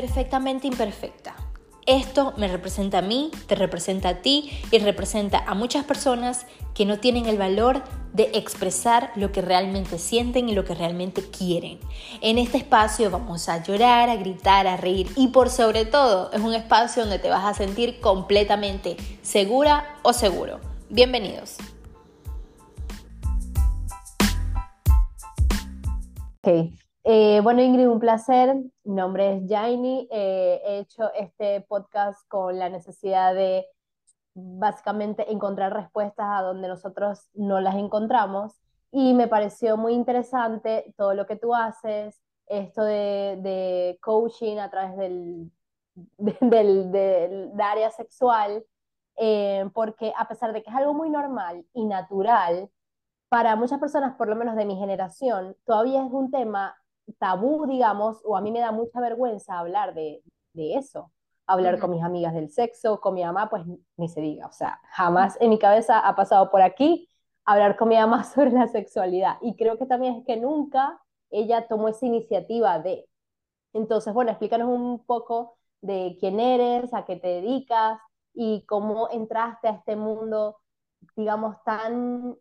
[0.00, 1.36] Perfectamente imperfecta.
[1.84, 6.86] Esto me representa a mí, te representa a ti y representa a muchas personas que
[6.86, 7.82] no tienen el valor
[8.14, 11.80] de expresar lo que realmente sienten y lo que realmente quieren.
[12.22, 16.40] En este espacio vamos a llorar, a gritar, a reír y por sobre todo es
[16.40, 20.60] un espacio donde te vas a sentir completamente segura o seguro.
[20.88, 21.58] Bienvenidos.
[27.04, 28.54] Eh, bueno, Ingrid, un placer.
[28.84, 30.08] Mi nombre es Jaini.
[30.10, 33.66] Eh, he hecho este podcast con la necesidad de
[34.34, 38.60] básicamente encontrar respuestas a donde nosotros no las encontramos.
[38.92, 44.96] Y me pareció muy interesante todo lo que tú haces, esto de, coaching a través
[46.18, 48.64] del, del, área sexual,
[49.16, 52.70] eh, porque a pesar de que es algo muy normal y natural,
[53.28, 56.76] para muchas personas, por lo menos de mi generación, todavía es un tema
[57.18, 61.10] tabú, digamos, o a mí me da mucha vergüenza hablar de, de eso,
[61.46, 63.64] hablar con mis amigas del sexo, con mi mamá, pues
[63.96, 67.08] ni se diga, o sea, jamás en mi cabeza ha pasado por aquí
[67.44, 69.36] hablar con mi mamá sobre la sexualidad.
[69.40, 73.06] Y creo que también es que nunca ella tomó esa iniciativa de.
[73.72, 78.00] Entonces, bueno, explícanos un poco de quién eres, a qué te dedicas
[78.34, 80.58] y cómo entraste a este mundo,
[81.16, 82.36] digamos, tan,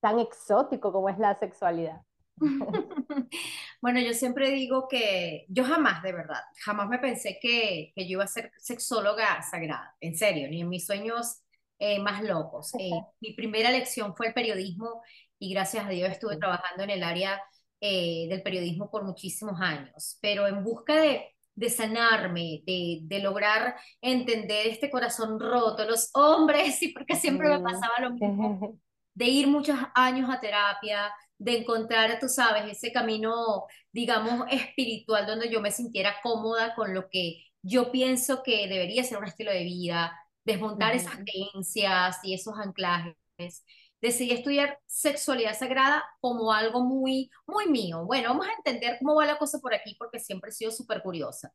[0.00, 2.02] tan exótico como es la sexualidad.
[3.84, 8.12] Bueno, yo siempre digo que yo jamás, de verdad, jamás me pensé que, que yo
[8.12, 11.42] iba a ser sexóloga sagrada, en serio, ni en mis sueños
[11.78, 12.72] eh, más locos.
[12.78, 15.02] Eh, mi primera lección fue el periodismo
[15.38, 17.42] y gracias a Dios estuve trabajando en el área
[17.78, 23.76] eh, del periodismo por muchísimos años, pero en busca de, de sanarme, de, de, lograr
[24.00, 28.78] entender este corazón roto, los hombres, y porque siempre me pasaba lo mismo,
[29.14, 35.50] de ir muchos años a terapia, de encontrar, tú sabes, ese camino, digamos, espiritual donde
[35.50, 39.64] yo me sintiera cómoda con lo que yo pienso que debería ser un estilo de
[39.64, 40.12] vida,
[40.44, 43.64] desmontar esas creencias y esos anclajes.
[44.00, 48.04] Decidí estudiar sexualidad sagrada como algo muy, muy mío.
[48.04, 51.02] Bueno, vamos a entender cómo va la cosa por aquí porque siempre he sido súper
[51.02, 51.52] curiosa.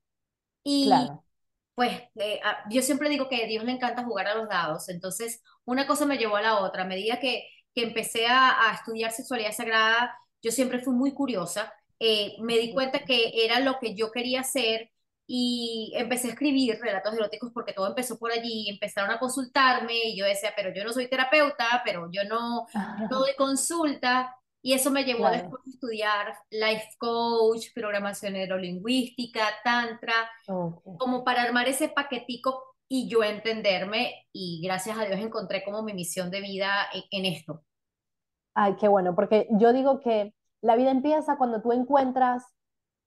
[0.63, 0.89] Y
[1.75, 4.89] pues eh, ah, yo siempre digo que a Dios le encanta jugar a los dados,
[4.89, 6.83] entonces una cosa me llevó a la otra.
[6.83, 7.47] A medida que
[7.79, 11.73] que empecé a, estudiar sexualidad sagrada, yo siempre fui muy curiosa.
[11.99, 14.91] Eh, me di cuenta que era lo que yo quería hacer
[15.27, 20.17] y empecé a escribir relatos eróticos porque todo empezó por allí, empezaron a consultarme y
[20.17, 22.65] yo decía, pero yo no soy terapeuta, pero yo no,
[23.09, 30.13] no doy consulta y eso me llevó después a estudiar life coach, programación neurolingüística, tantra,
[30.97, 34.27] como para armar ese paquetico y yo entenderme.
[34.33, 37.63] Y gracias a Dios encontré como mi misión de vida en, esto.
[38.53, 42.45] Ay, qué bueno, porque yo digo que la vida empieza cuando tú encuentras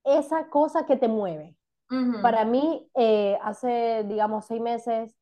[0.03, 1.57] esa cosa que te mueve.
[2.23, 5.15] Para mí, eh, hace, digamos, seis meses,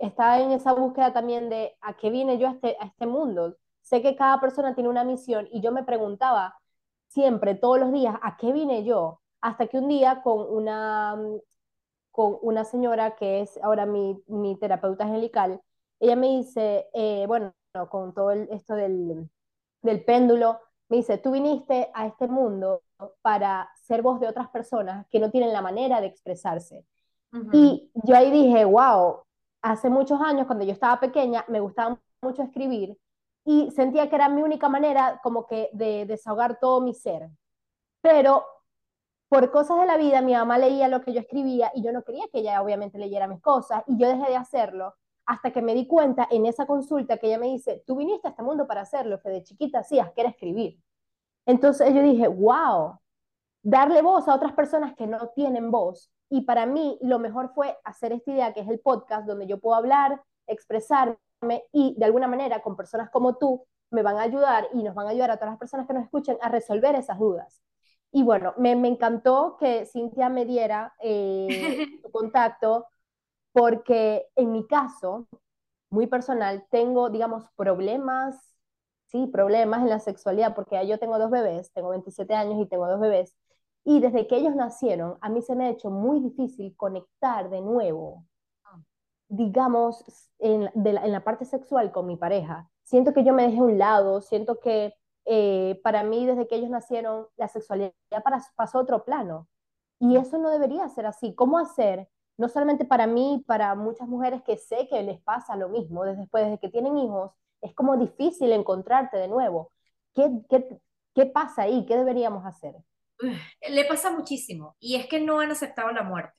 [0.00, 3.56] estaba en esa búsqueda también de a qué vine yo a este, a este mundo.
[3.82, 6.58] Sé que cada persona tiene una misión y yo me preguntaba
[7.06, 9.20] siempre, todos los días, ¿a qué vine yo?
[9.40, 11.16] Hasta que un día con una
[12.10, 15.60] con una señora que es ahora mi, mi terapeuta angelical,
[16.00, 17.54] ella me dice, eh, bueno,
[17.90, 19.30] con todo esto del,
[19.88, 22.82] del péndulo, me dice, tú viniste a este mundo
[23.22, 26.84] para ser voz de otras personas que no tienen la manera de expresarse.
[27.52, 29.22] Y yo ahí dije, wow,
[29.62, 32.96] hace muchos años, cuando yo estaba pequeña, me gustaba mucho escribir
[33.44, 37.28] y sentía que era mi única manera como que de desahogar todo mi ser.
[38.00, 38.44] Pero
[39.28, 42.02] por cosas de la vida, mi mamá leía lo que yo escribía y yo no
[42.02, 44.94] quería que ella obviamente leyera mis cosas y yo dejé de hacerlo
[45.28, 48.30] hasta que me di cuenta en esa consulta que ella me dice, tú viniste a
[48.30, 50.80] este mundo para hacerlo, que de chiquita hacías, que era escribir.
[51.44, 52.98] Entonces yo dije, wow,
[53.62, 56.10] darle voz a otras personas que no tienen voz.
[56.30, 59.60] Y para mí lo mejor fue hacer esta idea que es el podcast donde yo
[59.60, 61.18] puedo hablar, expresarme
[61.72, 65.08] y de alguna manera con personas como tú me van a ayudar y nos van
[65.08, 67.62] a ayudar a todas las personas que nos escuchen a resolver esas dudas.
[68.12, 71.48] Y bueno, me, me encantó que Cintia me diera eh,
[72.12, 72.86] contacto
[73.52, 75.26] porque en mi caso,
[75.90, 78.36] muy personal, tengo, digamos, problemas,
[79.06, 82.88] sí, problemas en la sexualidad, porque yo tengo dos bebés, tengo 27 años y tengo
[82.88, 83.36] dos bebés,
[83.84, 87.60] y desde que ellos nacieron, a mí se me ha hecho muy difícil conectar de
[87.62, 88.24] nuevo,
[89.28, 90.04] digamos,
[90.38, 92.70] en, de la, en la parte sexual con mi pareja.
[92.84, 94.94] Siento que yo me dejé a un lado, siento que
[95.26, 97.92] eh, para mí desde que ellos nacieron, la sexualidad
[98.56, 99.48] pasó a otro plano.
[100.00, 101.34] Y eso no debería ser así.
[101.34, 102.08] ¿Cómo hacer?
[102.38, 106.22] No solamente para mí, para muchas mujeres que sé que les pasa lo mismo, desde,
[106.22, 109.72] después de que tienen hijos, es como difícil encontrarte de nuevo.
[110.14, 110.66] ¿Qué, qué,
[111.14, 111.84] qué pasa ahí?
[111.84, 112.74] ¿Qué deberíamos hacer?
[113.68, 116.34] le pasa muchísimo y es que no han aceptado la muerte.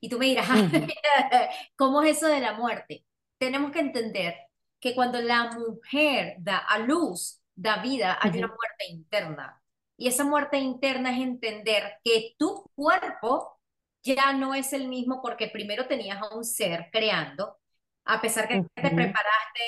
[0.00, 0.46] Y tú me dirás,
[1.76, 3.04] ¿cómo es eso de la muerte?
[3.38, 4.34] Tenemos que entender
[4.80, 9.62] que cuando la mujer da a luz, da vida, hay una muerte interna.
[9.96, 13.55] Y esa muerte interna es entender que tu cuerpo
[14.06, 17.58] ya no es el mismo porque primero tenías a un ser creando,
[18.04, 19.60] a pesar que te preparaste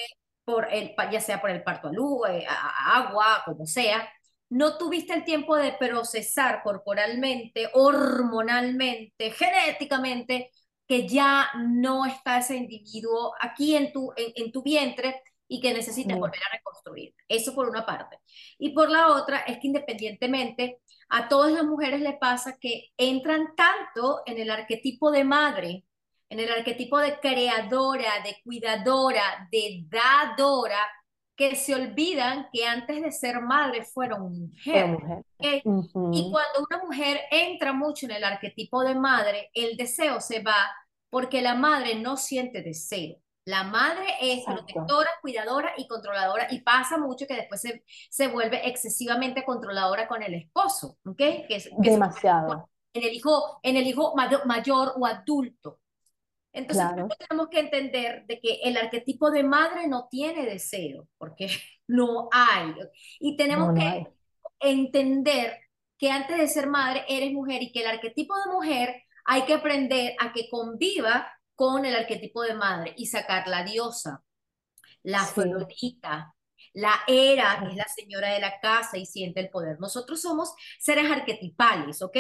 [0.45, 4.09] por el, ya sea por el parto a luz, eh, a agua, como sea,
[4.51, 10.51] no tuviste el tiempo de procesar corporalmente, hormonalmente, genéticamente,
[10.87, 16.19] que ya no está ese individuo aquí en tu, en, tu vientre y que necesitas
[16.19, 17.15] volver a reconstruir.
[17.27, 18.19] Eso por una parte.
[18.59, 23.57] Y por la otra es que independientemente, a todas las mujeres le pasa que entran
[23.57, 25.85] tanto en el arquetipo de madre,
[26.29, 30.87] en el arquetipo de creadora, de cuidadora, de dadora,
[31.35, 34.99] que se olvidan que antes de ser madre fueron mujeres.
[35.39, 40.69] Y cuando una mujer entra mucho en el arquetipo de madre, el deseo se va
[41.09, 43.19] porque la madre no siente deseo.
[43.49, 48.69] La madre es protectora, cuidadora y controladora y pasa mucho que después se, se vuelve
[48.69, 51.17] excesivamente controladora con el esposo, ¿ok?
[51.17, 52.69] Que es, Demasiado.
[52.93, 54.15] En el hijo, en el hijo
[54.45, 55.81] mayor o adulto.
[56.53, 56.85] Entonces
[57.19, 61.49] tenemos que entender de que el arquetipo de madre no tiene deseo, porque
[61.89, 62.75] no hay.
[63.19, 64.09] Y tenemos que
[64.61, 65.59] entender
[65.97, 69.55] que antes de ser madre eres mujer y que el arquetipo de mujer hay que
[69.55, 74.23] aprender a que conviva con el arquetipo de madre y sacar la diosa,
[75.03, 75.99] la sí
[76.73, 79.81] la era, que es la señora de la casa y siente el poder.
[79.81, 82.17] Nosotros somos seres arquetipales, ¿ok?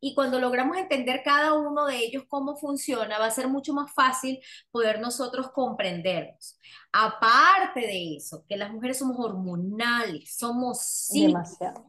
[0.00, 3.92] Y cuando logramos entender cada uno de ellos cómo funciona, va a ser mucho más
[3.92, 4.40] fácil
[4.70, 6.58] poder nosotros comprenderlos.
[6.90, 11.84] Aparte de eso, que las mujeres somos hormonales, somos Demasiado.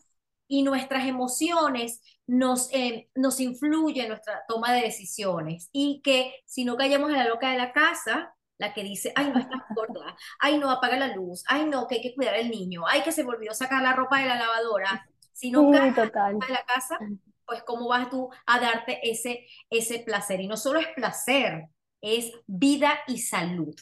[0.50, 5.69] Y nuestras emociones nos, eh, nos influyen en nuestra toma de decisiones.
[5.71, 9.31] Y que si no callamos a la loca de la casa, la que dice, ay,
[9.33, 12.49] no estás gorda, ay, no apaga la luz, ay, no, que hay que cuidar al
[12.49, 15.09] niño, ay, que se volvió a sacar la ropa de la lavadora.
[15.33, 16.01] Si no caes de
[16.49, 16.99] la casa,
[17.45, 20.39] pues cómo vas tú a darte ese, ese placer.
[20.39, 23.75] Y no solo es placer, es vida y salud.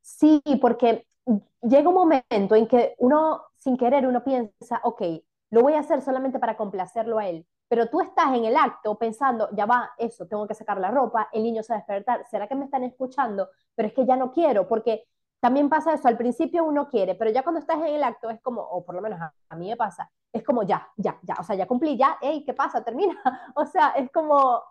[0.00, 1.06] Sí, porque
[1.62, 5.02] llega un momento en que uno, sin querer, uno piensa, ok,
[5.52, 8.96] lo voy a hacer solamente para complacerlo a él, pero tú estás en el acto
[8.96, 12.24] pensando, ya va, eso, tengo que sacar la ropa, el niño se va a despertar,
[12.30, 13.50] ¿será que me están escuchando?
[13.74, 15.04] Pero es que ya no quiero, porque
[15.40, 18.40] también pasa eso, al principio uno quiere, pero ya cuando estás en el acto es
[18.40, 21.44] como, o por lo menos a, mí me pasa, es como ya, ya, ya, o
[21.44, 22.82] sea, ya cumplí, ya, hey, ¿qué pasa?
[22.82, 23.20] Termina.
[23.54, 24.62] O sea, es como,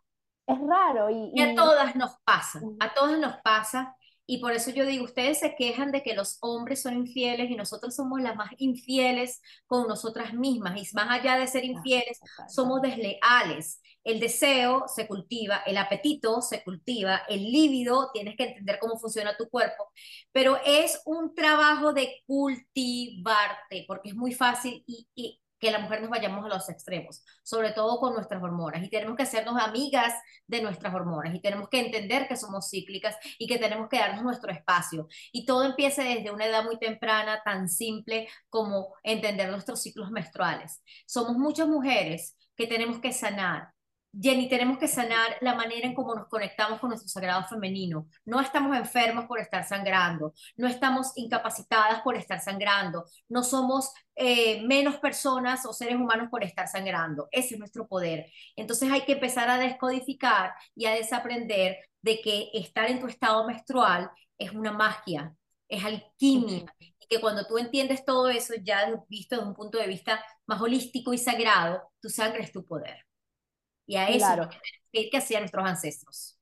[0.48, 1.12] es raro.
[1.12, 1.32] Y, y...
[1.36, 3.96] y a todas nos pasa, a todas nos pasa
[4.32, 7.56] y por eso yo digo, ustedes se quejan de que los hombres son infieles y
[7.56, 10.78] nosotros somos las más infieles con nosotras mismas.
[10.78, 12.18] Y más allá de ser infieles,
[12.48, 13.82] somos desleales.
[14.06, 19.36] El deseo se cultiva, el apetito se cultiva, el líbido, tienes que entender cómo funciona
[19.36, 19.92] tu cuerpo,
[20.32, 26.02] pero es un trabajo de cultivarte, porque es muy fácil y, y que la mujer
[26.02, 28.84] nos vayamos a los extremos, sobre todo con nuestras hormonas.
[28.84, 30.14] Y tenemos que hacernos amigas
[30.48, 34.24] de nuestras hormonas y tenemos que entender que somos cíclicas y que tenemos que darnos
[34.24, 35.08] nuestro espacio.
[35.32, 40.82] Y todo empieza desde una edad muy temprana, tan simple como entender nuestros ciclos menstruales.
[41.06, 43.72] Somos muchas mujeres que tenemos que sanar
[44.14, 48.08] Jenny, tenemos que sanar la manera en cómo nos conectamos con nuestro sagrado femenino.
[48.26, 54.62] No estamos enfermos por estar sangrando, no estamos incapacitadas por estar sangrando, no somos eh,
[54.64, 57.30] menos personas o seres humanos por estar sangrando.
[57.32, 58.26] Ese es nuestro poder.
[58.58, 63.48] Entonces hay que empezar a descodificar y a desaprender de que estar en tu estado
[63.48, 65.34] menstrual es una magia,
[65.70, 66.66] es alquimia.
[66.80, 70.62] Y que cuando tú entiendes todo eso, ya visto desde un punto de vista más
[70.62, 73.06] holístico y sagrado, tu sangre es tu poder.
[73.92, 74.50] Y a eso claro.
[74.94, 76.40] es que hacían nuestros ancestros.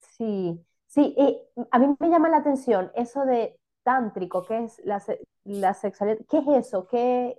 [0.00, 1.38] Sí, sí, y
[1.70, 5.00] a mí me llama la atención eso de tántrico, ¿qué es la,
[5.44, 6.18] la sexualidad?
[6.28, 6.88] ¿Qué es eso?
[6.88, 7.36] ¿Qué,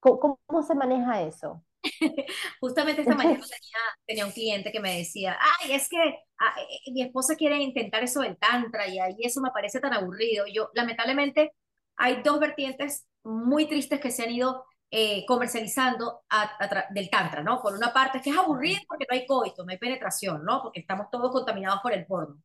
[0.00, 1.64] cómo, se maneja eso?
[2.60, 3.38] Justamente esta mañana
[4.06, 5.98] tenía, un cliente que me decía, ay, es que
[6.40, 9.78] ah, eh, eh, mi esposa quiere intentar eso del tantra y ahí eso me parece
[9.78, 10.46] tan aburrido.
[10.52, 11.52] Yo, lamentablemente,
[11.94, 16.22] hay dos vertientes muy tristes que se han ido eh, comercializando
[16.90, 17.62] del tantra, ¿no?
[17.62, 20.60] Por una parte es que es aburrido porque no hay coito, no hay penetración, ¿no?
[20.60, 22.36] Porque estamos todos contaminados por el porno.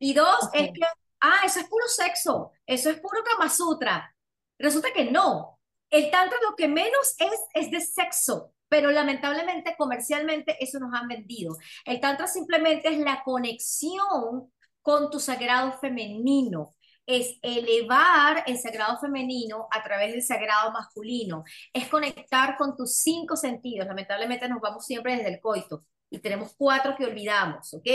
[0.00, 0.80] Y dos, es que,
[1.20, 4.12] ah, eso es puro sexo, eso es puro Kama Sutra.
[4.58, 5.60] Resulta que no.
[5.88, 11.06] El tantra lo que menos es es de sexo, pero lamentablemente comercialmente eso nos han
[11.06, 11.56] vendido.
[11.84, 16.73] El tantra simplemente es la conexión con tu sagrado femenino,
[17.06, 23.36] es elevar el sagrado femenino a través del sagrado masculino, es conectar con tus cinco
[23.36, 23.86] sentidos.
[23.86, 27.86] Lamentablemente nos vamos siempre desde el coito y tenemos cuatro que olvidamos, ¿ok?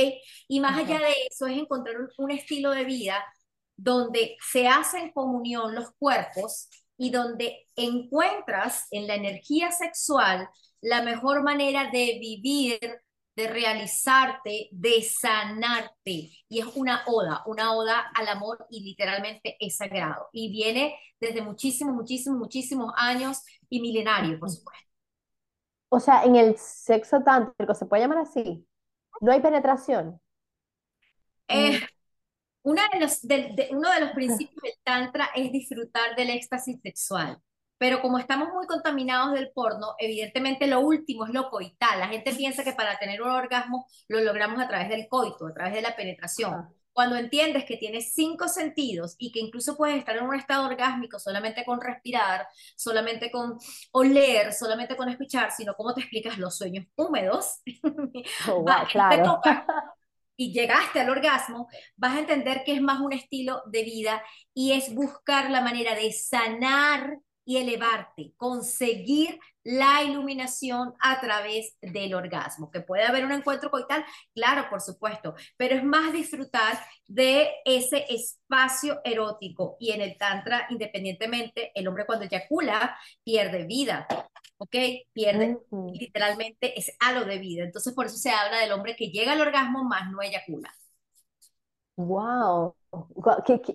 [0.47, 3.23] Y más allá de eso es encontrar un, estilo de vida
[3.75, 10.49] donde se hacen comunión los cuerpos y donde encuentras en la energía sexual
[10.81, 12.79] la mejor manera de vivir
[13.39, 16.29] de realizarte, de sanarte.
[16.49, 20.27] Y es una oda, una oda al amor y literalmente es sagrado.
[20.33, 24.85] Y viene desde muchísimos, muchísimos, muchísimos años y milenario, por supuesto.
[25.87, 28.67] O sea, en el sexo tántrico, ¿se puede llamar así?
[29.21, 30.19] ¿No hay penetración?
[31.47, 31.79] Eh,
[32.63, 33.21] una de los,
[33.71, 37.41] uno de los principios del tantra es disfrutar del éxtasis sexual.
[37.79, 41.99] Pero como estamos muy contaminados del porno, evidentemente lo último es lo coital.
[41.99, 45.53] La gente piensa que para tener un orgasmo lo logramos a través del coito, a
[45.53, 46.69] través de la penetración.
[46.91, 51.17] Cuando entiendes que tienes cinco sentidos y que incluso puedes estar en un estado orgásmico
[51.19, 52.45] solamente con respirar,
[52.75, 53.57] solamente con
[53.93, 57.61] oler, solamente con escuchar, sino cómo te explicas los sueños húmedos,
[58.49, 59.39] oh, claro.
[60.35, 64.21] y llegaste al orgasmo, vas a entender que es más un estilo de vida
[64.53, 67.19] y es buscar la manera de sanar
[67.49, 72.69] y elevarte, conseguir la iluminación a través del orgasmo.
[72.69, 78.05] Que puede haber un encuentro coital, claro, por supuesto, pero es más disfrutar de ese
[78.07, 79.77] espacio erótico.
[79.79, 84.05] Y en el Tantra, independientemente, el hombre cuando eyacula pierde vida.
[84.57, 84.75] ¿ok?
[85.11, 85.57] Pierde
[85.91, 87.63] literalmente ese halo de vida.
[87.63, 90.71] Entonces, por eso se habla del hombre que llega al orgasmo más no eyacula.
[91.95, 92.75] ¡Wow!
[93.43, 93.73] Qué, qué,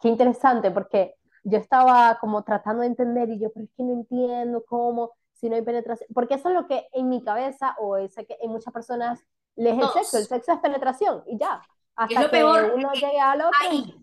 [0.00, 1.14] qué interesante, porque
[1.48, 5.48] yo estaba como tratando de entender y yo, pero es que no entiendo cómo, si
[5.48, 8.50] no hay penetración, porque eso es lo que en mi cabeza o es que en
[8.50, 9.24] muchas personas
[9.56, 11.60] les es el sexo, el sexo es penetración y ya,
[11.96, 13.58] hasta que peor, uno llegue al otro.
[13.60, 13.94] Hay,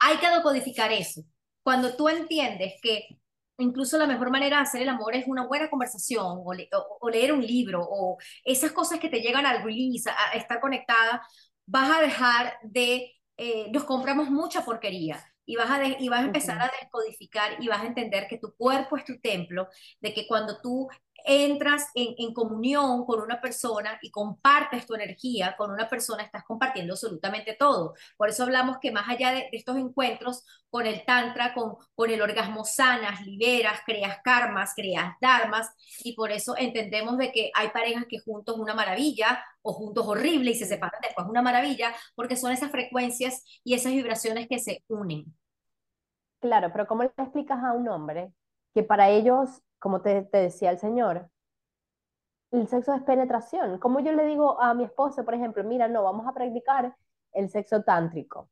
[0.00, 1.22] hay que decodificar eso.
[1.62, 3.06] Cuando tú entiendes que
[3.58, 6.52] incluso la mejor manera de hacer el amor es una buena conversación o,
[7.00, 11.22] o, leer un libro o esas cosas que te llegan al release, a, estar conectada,
[11.66, 16.24] vas a dejar de, eh, nos compramos mucha porquería y vas a, y vas a
[16.26, 19.68] empezar a descodificar y vas a entender que tu cuerpo es tu templo,
[20.00, 20.88] de que cuando tú
[21.24, 26.44] entras en, en, comunión con una persona y compartes tu energía con una persona, estás
[26.44, 27.94] compartiendo absolutamente todo.
[28.16, 32.20] Por eso hablamos que más allá de, estos encuentros con el tantra, con, con el
[32.20, 35.70] orgasmo sanas, liberas, creas karmas, creas dharmas,
[36.02, 40.50] y por eso entendemos de que hay parejas que juntos una maravilla o juntos horrible
[40.50, 44.84] y se separan después una maravilla, porque son esas frecuencias y esas vibraciones que se
[44.88, 45.24] unen.
[46.40, 48.30] Claro, pero ¿cómo le explicas a un hombre
[48.74, 51.28] que para ellos como te, decía el Señor,
[52.52, 53.78] el sexo es penetración.
[53.78, 56.96] Como yo le digo a mi esposo, por ejemplo, mira, no, vamos a practicar
[57.32, 58.48] el sexo tántrico,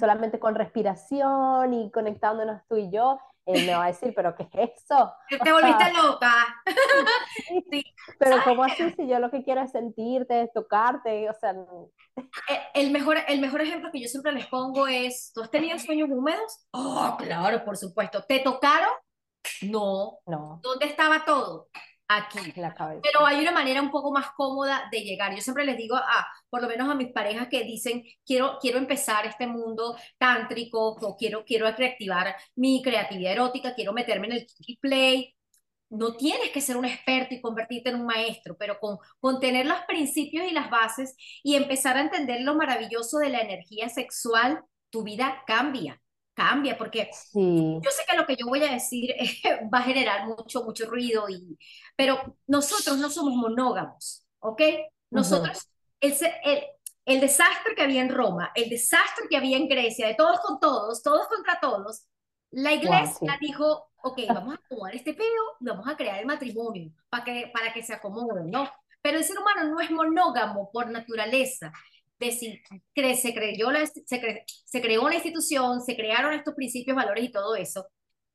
[0.00, 4.48] solamente con respiración y conectándonos tú y yo, él me va a decir, pero ¿qué
[4.50, 5.12] es eso?
[5.28, 6.32] Te volviste loca.
[8.18, 11.28] Pero ¿cómo así si yo lo que quiero es sentirte, tocarte?
[11.28, 11.54] O sea...
[12.48, 15.78] Eh, el mejor, el mejor ejemplo que yo siempre les pongo es, ¿tú has tenido
[15.78, 16.66] sueños húmedos?
[16.72, 18.24] Oh, claro, por supuesto.
[18.24, 18.90] ¿Te tocaron?
[19.62, 20.18] No.
[20.26, 20.60] No.
[20.62, 21.68] ¿Dónde estaba todo?
[22.08, 22.52] Aquí.
[22.56, 23.00] La cabeza.
[23.02, 25.34] Pero hay una manera un poco más cómoda de llegar.
[25.34, 28.78] Yo siempre les digo a, por lo menos a mis parejas que dicen, quiero, quiero
[28.78, 34.46] empezar este mundo tántrico, o quiero, quiero reactivar mi creatividad erótica, quiero meterme en el
[34.80, 35.34] play.
[35.88, 39.66] No tienes que ser un experto y convertirte en un maestro, pero con, con tener
[39.66, 44.64] los principios y las bases y empezar a entender lo maravilloso de la energía sexual,
[44.90, 46.02] tu vida cambia
[46.34, 49.14] cambia, porque yo sé que lo que yo voy a decir
[49.72, 51.58] va a generar mucho, mucho ruido, y,
[51.96, 54.62] pero nosotros no somos monógamos, ¿ok?
[55.10, 55.68] Nosotros,
[56.00, 56.14] el,
[57.04, 60.58] el, desastre que había en Roma, el desastre que había en Grecia, de todos con
[60.58, 62.06] todos, todos contra todos,
[62.50, 67.24] la iglesia dijo, ok, vamos a acomodar este pedo, vamos a crear el matrimonio para
[67.24, 68.70] que, para que se acomoden, ¿no?
[69.00, 71.72] Pero el ser humano no es monógamo por naturaleza
[72.30, 77.56] de se, creyó la, se, creó una institución, se crearon estos principios, valores y todo
[77.56, 77.86] eso.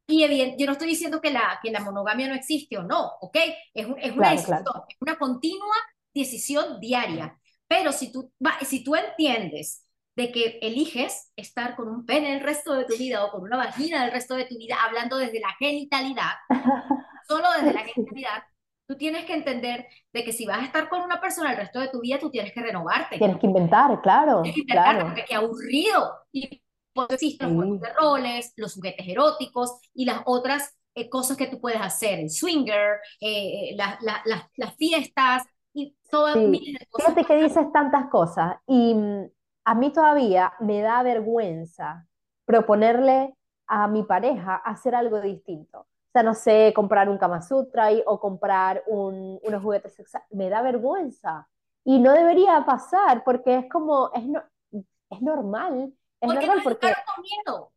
[0.08, 0.26] Y
[0.58, 3.38] yo no estoy diciendo que la, que la monogamia no existe o no, ¿ok?
[3.74, 5.76] Es, es una decisión, es una continua
[6.14, 7.38] decisión diaria.
[7.68, 8.32] Pero si tú,
[8.66, 13.24] si tú entiendes de que eliges estar con un pene el resto de tu vida
[13.24, 16.34] o con una vagina el resto de tu vida, hablando desde la genitalidad,
[17.28, 18.44] solo desde la genitalidad,
[18.88, 21.80] Tú tienes que entender de que si vas a estar con una persona el resto
[21.80, 23.18] de tu vida, tú tienes que renovarte.
[23.18, 24.42] Tienes que inventar, claro.
[24.44, 25.06] Tienes que inventar, claro.
[25.08, 26.14] porque qué aburrido.
[26.32, 26.64] Y
[26.94, 31.48] pues existen los juegos de roles, los juguetes eróticos y las otras eh, cosas que
[31.48, 36.76] tú puedes hacer, el swinger, eh, eh las fiestas y todas sí.
[36.90, 37.14] cosas.
[37.14, 39.30] Fíjate que dices tantas cosas y mm,
[39.66, 42.08] a mí todavía me da vergüenza
[42.46, 43.36] proponerle
[43.68, 45.86] a mi pareja hacer algo distinto.
[46.18, 50.28] Sea, no sé, comprar un Kama Sutra o comprar un, unos juguetes sexuales.
[50.32, 51.48] Me da vergüenza.
[51.84, 55.94] Y no debería pasar porque es como, es, no, es normal.
[56.20, 56.88] Es porque normal porque...
[56.88, 57.72] con miedo.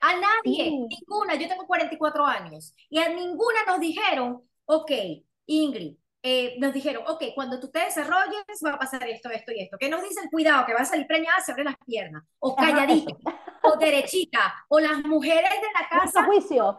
[0.00, 1.36] A nadie, ninguna.
[1.36, 4.90] Yo tengo 44 años y a ninguna nos dijeron, ok,
[5.46, 9.62] Ingrid, eh, nos dijeron, ok, cuando tú te desarrolles va a pasar esto, esto y
[9.62, 9.78] esto.
[9.78, 10.28] ¿Qué nos dicen?
[10.30, 12.24] Cuidado, que va a salir preñada, se abre las piernas.
[12.40, 13.14] O calladita,
[13.62, 16.24] o derechita, o las mujeres de la casa.
[16.24, 16.78] juicio.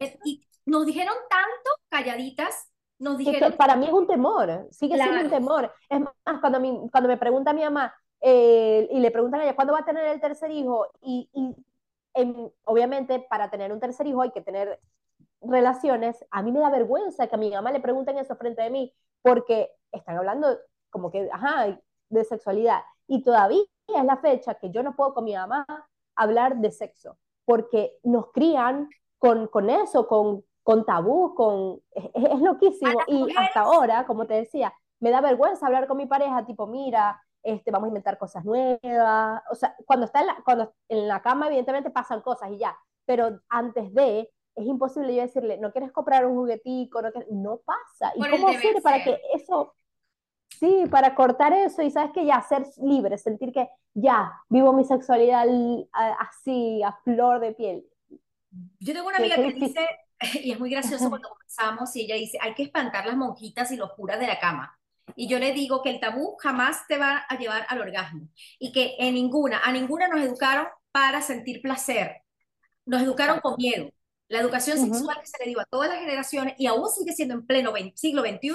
[0.00, 3.54] Eh, y nos dijeron tanto calladitas, nos dijeron...
[3.56, 5.72] para mí es un temor, sigue siendo un temor.
[5.88, 9.54] Es más, cuando, mi, cuando me pregunta mi mamá, eh, y le preguntan a ella,
[9.54, 10.86] ¿cuándo va a tener el tercer hijo?
[11.02, 11.54] Y, y
[12.64, 14.80] obviamente para tener un tercer hijo hay que tener
[15.40, 18.70] relaciones, a mí me da vergüenza que a mi mamá le pregunten eso frente de
[18.70, 20.58] mí, porque están hablando
[20.90, 22.80] como que, ajá, de sexualidad.
[23.06, 25.66] Y todavía es la fecha que yo no puedo con mi mamá
[26.16, 28.88] hablar de sexo, porque nos crían
[29.24, 33.00] con, con eso, con, con tabú, con, es, loquísimo.
[33.06, 37.18] Y hasta ahora, como te decía, me da vergüenza hablar con mi pareja, tipo, mira,
[37.42, 39.42] este, vamos a inventar cosas nuevas.
[39.50, 42.76] O sea, cuando está en la, cuando en la cama, evidentemente pasan cosas y ya,
[43.06, 48.12] pero antes de, es imposible yo decirle, no quieres comprar un juguetico, no, no pasa.
[48.16, 49.74] ¿Y cómo hacer para que eso,
[50.50, 54.84] sí, para cortar eso y sabes que ya, ser libre, sentir que ya, vivo mi
[54.84, 55.46] sexualidad
[56.18, 57.88] así, a flor de piel?
[58.84, 59.88] Yo tengo una amiga que dice,
[60.44, 63.76] y es muy gracioso cuando comenzamos, y ella dice, hay que espantar las monjitas y
[63.76, 64.78] los curas de la cama.
[65.16, 68.72] Y yo le digo que el tabú jamás te va a llevar al orgasmo y
[68.72, 72.22] que en ninguna, a ninguna nos educaron para sentir placer.
[72.84, 73.90] Nos educaron con miedo.
[74.28, 77.34] La educación sexual que se le dio a todas las generaciones y aún sigue siendo
[77.34, 78.52] en pleno siglo XXI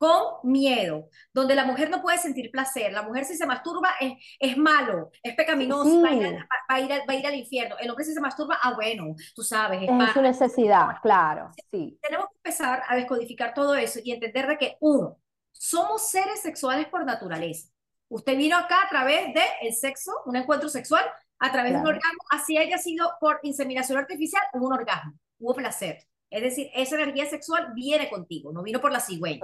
[0.00, 4.14] con miedo, donde la mujer no puede sentir placer, la mujer si se masturba es,
[4.38, 8.14] es malo, es pecaminoso, va, a ir va, a ir al infierno, el hombre si
[8.14, 9.82] se masturba, ah bueno, tú sabes.
[9.82, 11.98] Es, es su necesidad, claro, sí.
[12.00, 15.18] Tenemos que empezar a descodificar todo eso y entender de que uno,
[15.52, 17.68] somos seres sexuales por naturaleza.
[18.08, 21.04] Usted vino acá a través del el sexo, un encuentro sexual,
[21.38, 25.54] a través de un orgasmo, así haya sido por inseminación artificial, hubo un orgasmo, hubo
[25.54, 26.06] placer.
[26.30, 29.40] Es decir, esa energía sexual viene contigo, no vino por la cigüeña.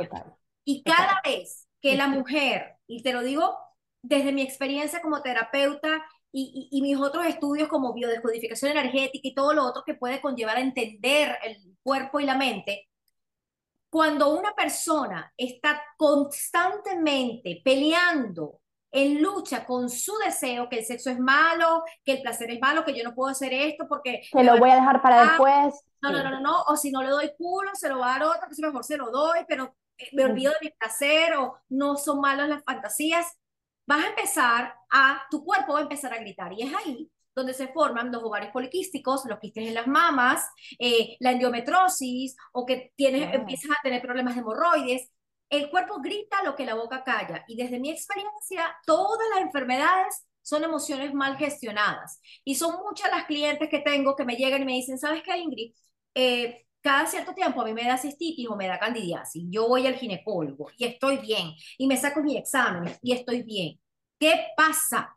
[0.64, 3.58] Y cada vez que la mujer, y te lo digo
[4.02, 9.52] desde mi experiencia como terapeuta y, y, mis otros estudios como biodescodificación energética y todo
[9.52, 12.88] lo otro que puede conllevar a entender el cuerpo y la mente,
[13.88, 18.60] cuando una persona está constantemente peleando
[18.92, 22.84] en lucha con su deseo, que el sexo es malo, que el placer es malo,
[22.84, 24.22] que yo no puedo hacer esto porque...
[24.32, 25.84] Que lo voy a dejar para después.
[26.00, 28.28] No, no, no, no, o si no le doy culo, se lo va a dar
[28.28, 31.58] otro, que si mejor se lo doy, pero eh, me olvido de mi placer o
[31.68, 33.26] no son malas las fantasías.
[33.86, 37.52] Vas a empezar a, tu cuerpo va a empezar a gritar y es ahí donde
[37.52, 42.92] se forman los ovarios poliquísticos, los quistes en las mamas, eh, la endometrosis o que
[42.96, 45.10] tienes, empiezas a tener problemas de hemorroides.
[45.48, 50.26] El cuerpo grita lo que la boca calla y desde mi experiencia, todas las enfermedades
[50.42, 52.20] son emociones mal gestionadas.
[52.44, 55.36] Y son muchas las clientes que tengo que me llegan y me dicen, ¿sabes qué,
[55.38, 55.72] Ingrid?
[56.14, 59.44] Eh, cada cierto tiempo a mí me da cistitis o me da candidiasis.
[59.48, 63.80] Yo voy al ginecólogo y estoy bien y me saco mi examen y estoy bien.
[64.18, 65.16] ¿Qué pasa?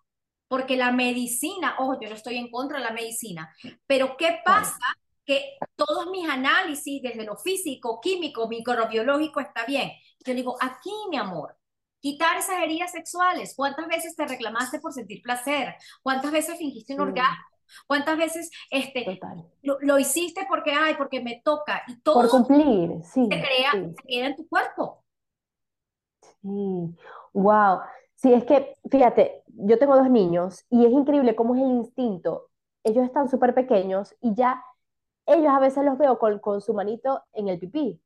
[0.49, 4.79] porque la medicina, ojo, yo no estoy en contra de la medicina, pero ¿qué pasa?
[5.23, 9.91] Que todos mis análisis, desde lo físico, químico, microbiológico, está bien.
[10.25, 11.55] Yo digo, aquí, mi amor,
[11.99, 13.53] quitar esas heridas sexuales.
[13.55, 15.75] ¿Cuántas veces te reclamaste por sentir placer?
[16.01, 17.45] ¿Cuántas veces fingiste un orgasmo?
[17.87, 19.19] ¿Cuántas veces este,
[19.61, 21.83] lo, hiciste porque, ay, porque me toca?
[21.87, 23.27] Y todo por cumplir, sí.
[23.31, 25.03] Se, crea, se queda en tu cuerpo.
[26.41, 26.95] Sí,
[27.33, 27.79] wow.
[28.15, 32.49] Sí, es que, fíjate, yo tengo dos niños y es increíble cómo es el instinto.
[32.83, 34.63] Ellos están súper pequeños y ya
[35.25, 38.01] ellos a veces los veo con, con su manito en el pipí.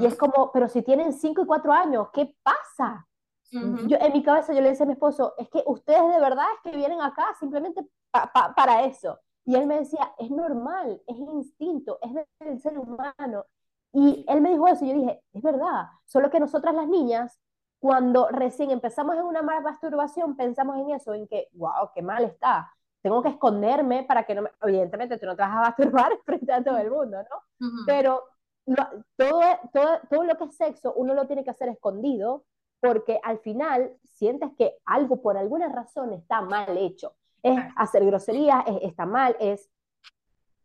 [0.00, 3.06] Y es como, pero si tienen 5 y 4 años, ¿qué pasa?
[3.50, 6.44] yo, en mi cabeza yo le decía a mi esposo, es que ustedes de verdad
[6.54, 9.18] es que vienen acá simplemente para eso.
[9.44, 12.10] Y él me decía, es normal, es instinto, es
[12.40, 13.44] del ser humano.
[13.92, 17.40] Y él me dijo eso y yo dije, es verdad, solo que nosotras las niñas
[17.84, 22.72] cuando recién empezamos en una masturbación, pensamos en eso, en que, wow, qué mal está.
[23.02, 24.50] Tengo que esconderme para que no me...
[24.62, 27.68] Evidentemente, tú no te vas a masturbar frente a todo el mundo, ¿no?
[27.84, 28.24] Pero
[28.64, 29.40] todo,
[29.72, 32.44] todo, todo lo que es sexo, uno lo tiene que hacer escondido,
[32.80, 37.14] porque al final sientes que algo por alguna razón está mal hecho.
[37.42, 39.70] Es hacer groserías, es, está mal, es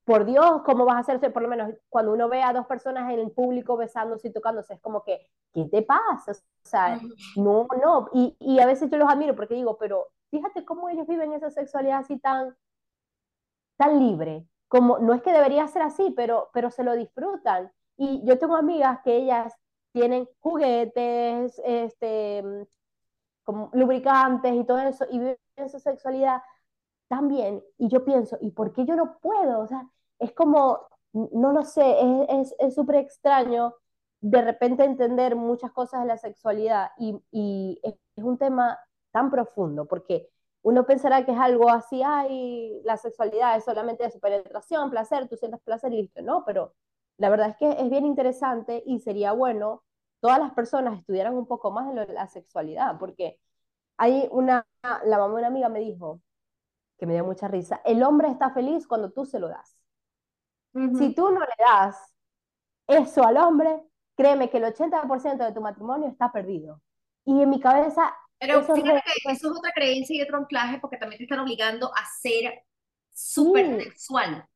[0.05, 1.29] por Dios, ¿cómo vas a hacerse?
[1.29, 4.73] Por lo menos cuando uno ve a dos personas en el público besándose y tocándose,
[4.73, 6.31] es como que, ¿qué te pasa?
[6.31, 6.99] O sea,
[7.35, 8.09] no, no.
[8.13, 11.51] Y, y a veces yo los admiro porque digo, pero fíjate cómo ellos viven esa
[11.51, 12.55] sexualidad así tan,
[13.77, 17.71] tan libre, como no es que debería ser así, pero, pero se lo disfrutan.
[18.01, 19.53] Y yo tengo amigas que ellas
[19.91, 22.43] tienen juguetes, este,
[23.43, 25.37] como lubricantes y todo eso, y viven
[25.69, 26.41] su sexualidad
[27.09, 27.61] tan bien.
[27.77, 29.59] Y yo pienso, ¿y por qué yo no puedo?
[29.59, 29.85] O sea,
[30.19, 30.79] es como,
[31.13, 31.97] no lo sé,
[32.59, 33.75] es súper es, extraño
[34.21, 38.79] de repente entender muchas cosas de la sexualidad y, y es, un tema
[39.11, 40.29] tan profundo, porque
[40.61, 45.27] uno pensará que es algo así, ay, la sexualidad es solamente de su penetración, placer,
[45.27, 46.73] tú sientes placer y listo, no, pero
[47.19, 49.83] la verdad es que es bien interesante y sería bueno
[50.21, 53.39] todas las personas estudiaran un poco más de, la sexualidad, porque
[53.97, 56.21] hay una, la mamá de una amiga me dijo,
[56.97, 59.77] que me dio mucha risa, el hombre está feliz cuando tú se lo das.
[60.73, 62.13] Si tú no le das
[62.87, 63.81] eso al hombre,
[64.15, 66.81] créeme que el 80% de tu matrimonio está perdido.
[67.25, 68.13] Y en mi cabeza...
[68.37, 71.39] Pero eso fíjate que eso es otra creencia y otro anclaje porque también te están
[71.39, 72.63] obligando a ser
[73.11, 74.47] súper sexual.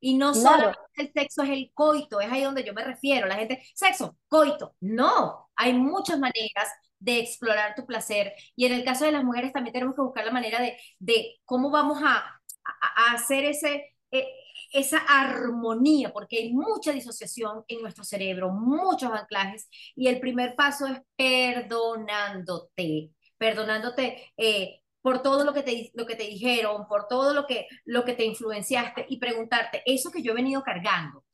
[0.00, 3.26] Y no solo el sexo es el coito, es ahí donde yo me refiero.
[3.26, 4.74] La gente, sexo, coito.
[4.80, 8.32] No, hay muchas maneras de explorar tu placer.
[8.56, 11.40] Y en el caso de las mujeres también tenemos que buscar la manera de, de
[11.44, 14.26] cómo vamos a, a, hacer ese, e,
[14.72, 19.68] esa armonía, porque hay mucha disociación en nuestro cerebro, muchos anclajes.
[19.96, 24.32] Y el primer paso es perdonándote, perdonándote.
[24.36, 28.04] Eh, por todo lo que te, lo que te dijeron, por todo lo que, lo
[28.04, 31.24] que te influenciaste y preguntarte, eso que yo he venido cargando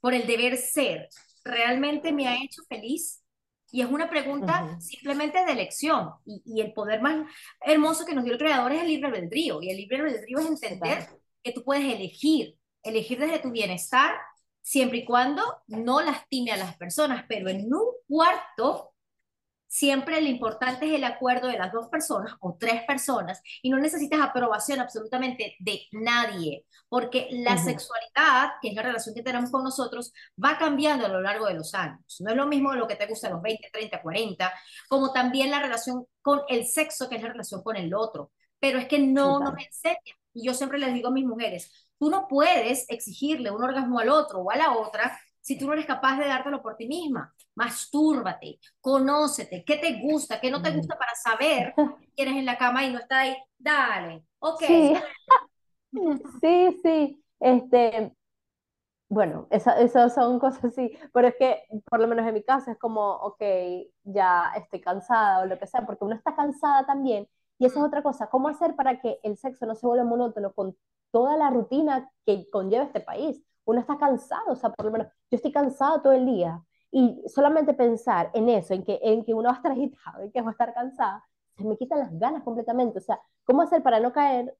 [0.00, 1.08] por el deber ser,
[1.44, 3.22] ¿realmente me ha hecho feliz?
[3.72, 6.10] Y es una pregunta simplemente de elección.
[6.24, 7.26] Y, el poder más
[7.60, 9.60] hermoso que nos dio el creador es el libre albedrío.
[9.60, 11.08] Y el libre albedrío es entender
[11.42, 14.14] que tú puedes elegir, elegir desde tu bienestar,
[14.62, 17.24] siempre y cuando no lastime a las personas.
[17.28, 18.94] Pero en un cuarto
[19.68, 23.78] Siempre lo importante es el acuerdo de las dos personas o tres personas y no
[23.78, 29.64] necesitas aprobación absolutamente de nadie, porque la sexualidad, que es la relación que tenemos con
[29.64, 32.20] nosotros, va cambiando a lo largo de los años.
[32.20, 34.52] No es lo mismo lo que te gusta a los 20, 30, 40,
[34.88, 38.30] como también la relación con el sexo, que es la relación con el otro.
[38.60, 40.16] Pero es que no nos enseña.
[40.32, 44.10] Y yo siempre les digo a mis mujeres, tú no puedes exigirle un orgasmo al
[44.10, 47.32] otro o a la otra si tú no eres capaz de dártelo por ti misma.
[47.54, 51.72] Mastúrbate, conócete, qué te gusta, qué no te gusta para saber
[52.16, 53.36] que eres en la cama y no está ahí.
[53.56, 54.60] Dale, ok.
[54.60, 54.96] Sí,
[56.82, 58.12] sí, Este,
[59.08, 62.78] bueno, esas son cosas así, pero es que por lo menos en mi caso es
[62.78, 63.40] como, ok,
[64.02, 67.28] ya estoy cansada o lo que sea, porque uno está cansada también.
[67.60, 70.52] Y eso es otra cosa, ¿cómo hacer para que el sexo no se vuelva monótono
[70.52, 70.76] con
[71.12, 73.40] toda la rutina que conlleva este país?
[73.66, 77.22] Uno está cansado, o sea, por lo menos yo estoy cansado todo el día y
[77.26, 80.40] solamente pensar en eso, en que, en que uno va a estar agitado, en que
[80.40, 81.24] va a estar cansada,
[81.56, 82.98] se me quitan las ganas completamente.
[82.98, 84.56] O sea, ¿cómo hacer para no caer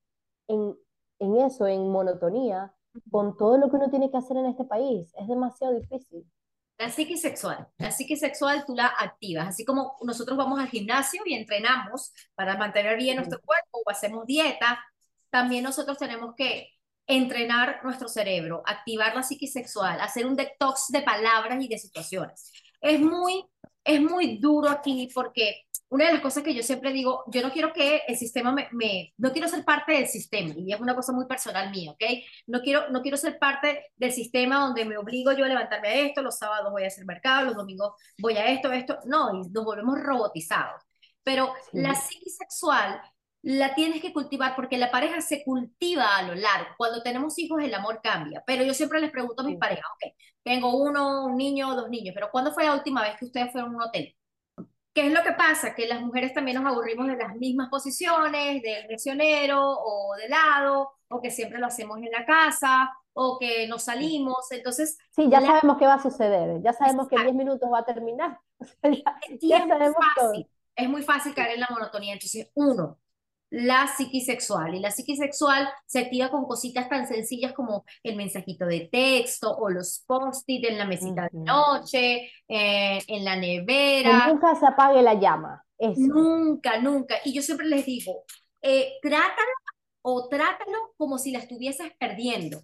[0.49, 0.77] en,
[1.19, 2.75] en eso, en monotonía,
[3.11, 5.15] con todo lo que uno tiene que hacer en este país?
[5.19, 6.27] Es demasiado difícil.
[6.79, 11.23] La psique sexual, la psique sexual tú la activas, así como nosotros vamos al gimnasio
[11.25, 14.79] y entrenamos para mantener bien nuestro cuerpo o hacemos dieta,
[15.31, 16.76] también nosotros tenemos que
[17.07, 22.53] entrenar nuestro cerebro, activar la psiquis sexual, hacer un detox de palabras y de situaciones.
[22.81, 23.45] Es muy,
[23.85, 27.53] es muy duro aquí porque una de las cosas que yo siempre digo, yo no
[27.53, 30.97] quiero que el sistema me, me, no quiero ser parte del sistema, y es una
[30.97, 32.03] cosa muy personal mía, ¿ok?
[32.49, 35.95] No quiero, no quiero ser parte del sistema donde me obligo yo a levantarme a
[35.95, 39.49] esto, los sábados voy a hacer mercado, los domingos voy a esto, esto, no, y
[39.51, 40.83] nos volvemos robotizados.
[41.23, 43.01] Pero la psiquis sexual
[43.47, 46.71] la tienes que cultivar porque la pareja se cultiva a lo largo.
[46.77, 50.15] Cuando tenemos hijos el amor cambia, pero yo siempre les pregunto a mis parejas, ok,
[50.43, 53.71] tengo uno, un niño dos niños, pero ¿cuándo fue la última vez que ustedes fueron
[53.71, 54.17] a un hotel?
[54.93, 55.77] ¿Qué es lo que pasa?
[55.77, 60.95] Que las mujeres también nos aburrimos de las mismas posiciones, del lesionero o de lado,
[61.07, 64.51] o que siempre lo hacemos en la casa, o que nos salimos.
[64.51, 64.99] Entonces.
[65.15, 67.85] Sí, ya sabemos qué va a suceder, ya sabemos que en 10 minutos va a
[67.85, 68.41] terminar.
[69.41, 72.15] ya, sabemos fácil, Es muy fácil caer en la monotonía.
[72.15, 72.99] Entonces, uno,
[73.51, 74.75] la psiquisexual.
[74.75, 79.69] Y la psiquisexual se activa con cositas tan sencillas como el mensajito de texto o
[79.71, 84.25] los post-it en la mesita de noche, eh, en la nevera.
[84.27, 85.65] Que nunca se apague la llama.
[85.97, 87.17] Nunca, nunca.
[87.25, 88.25] Y yo siempre les digo,
[88.63, 89.53] eh, trátalo
[90.03, 92.63] o trátalo como si la estuvieses perdiendo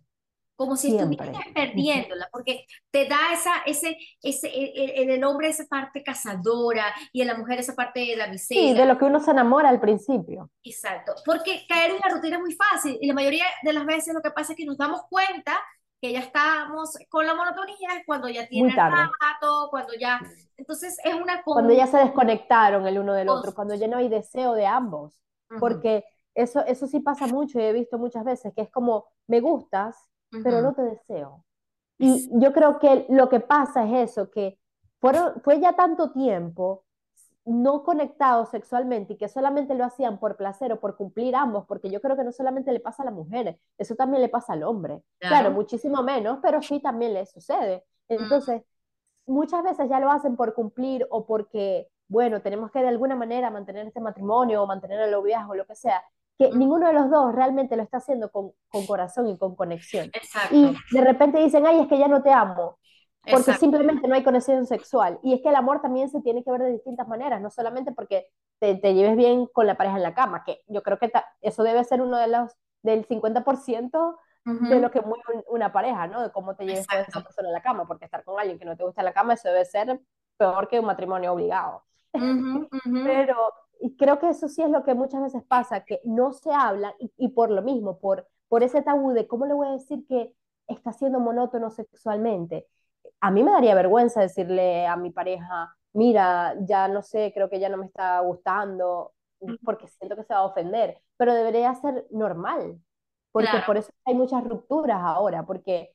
[0.62, 4.50] como si estuvieras perdiéndola, porque te da esa, ese, ese,
[5.02, 8.62] en el hombre esa parte cazadora y en la mujer esa parte de la miseria.
[8.62, 10.50] Sí, de lo que uno se enamora al principio.
[10.62, 14.14] Exacto, porque caer en la rutina es muy fácil y la mayoría de las veces
[14.14, 15.58] lo que pasa es que nos damos cuenta
[16.00, 20.20] que ya estamos con la monotonía cuando ya tienen rato, cuando ya...
[20.56, 21.44] Entonces es una...
[21.44, 25.22] Cuando ya se desconectaron el uno del otro, cuando ya no hay deseo de ambos,
[25.60, 29.38] porque eso, eso sí pasa mucho y he visto muchas veces que es como, me
[29.38, 29.96] gustas,
[30.42, 31.44] pero no te deseo.
[31.98, 34.58] Y yo creo que lo que pasa es eso, que
[35.00, 36.84] fue ya tanto tiempo
[37.44, 41.90] no conectados sexualmente y que solamente lo hacían por placer o por cumplir ambos, porque
[41.90, 44.62] yo creo que no solamente le pasa a la mujer, eso también le pasa al
[44.62, 45.02] hombre.
[45.18, 47.84] Claro, muchísimo menos, pero sí también le sucede.
[48.08, 48.62] Entonces,
[49.26, 53.50] muchas veces ya lo hacen por cumplir o porque, bueno, tenemos que de alguna manera
[53.50, 56.02] mantener este matrimonio o mantener el noviazgo o lo que sea,
[56.50, 60.06] que ninguno de los dos realmente lo está haciendo con, con corazón y con conexión.
[60.12, 60.54] Exacto.
[60.54, 62.78] Y de repente dicen, ay, es que ya no te amo
[63.30, 65.18] porque simplemente no hay conexión sexual.
[65.22, 67.92] Y es que el amor también se tiene que ver de distintas maneras, no solamente
[67.92, 68.26] porque
[68.58, 71.62] te, te lleves bien con la pareja en la cama, que yo creo que eso
[71.62, 72.52] debe ser uno de los
[72.82, 76.20] del 50% de lo que mueve una pareja, ¿no?
[76.20, 78.64] De cómo te lleves con esa persona en la cama, porque estar con alguien que
[78.64, 80.00] no te gusta en la cama, eso debe ser
[80.36, 81.84] peor que un matrimonio obligado.
[83.04, 83.36] Pero
[83.96, 87.12] creo que eso sí es lo que muchas veces pasa, que no se habla y,
[87.16, 90.34] y por lo mismo, por, por ese tabú de cómo le voy a decir que
[90.68, 92.66] está siendo monótono sexualmente
[93.20, 97.60] a mí me daría vergüenza decirle a mi pareja, mira, ya no sé, creo que
[97.60, 99.14] ya no me está gustando,
[99.64, 102.80] porque siento que se va a ofender, pero debería ser normal,
[103.32, 105.94] porque por eso hay muchas rupturas ahora, porque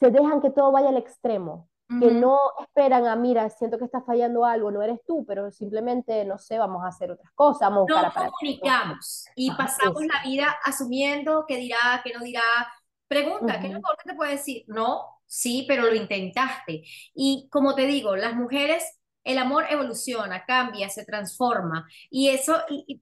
[0.00, 4.00] se dejan que todo vaya al extremo, que no esperan a, mira, siento que está
[4.02, 7.88] fallando algo, no eres tú, pero simplemente, no sé, vamos a hacer otras cosas, vamos
[7.90, 12.42] a comunicamos y pasamos la vida asumiendo que dirá, que no dirá.
[13.08, 14.64] Pregunta, ¿qué es lo que te puede decir?
[14.68, 16.84] No, sí, pero lo intentaste.
[17.12, 18.84] Y como te digo, las mujeres,
[19.24, 21.88] el amor evoluciona, cambia, se transforma.
[22.08, 22.56] Y eso,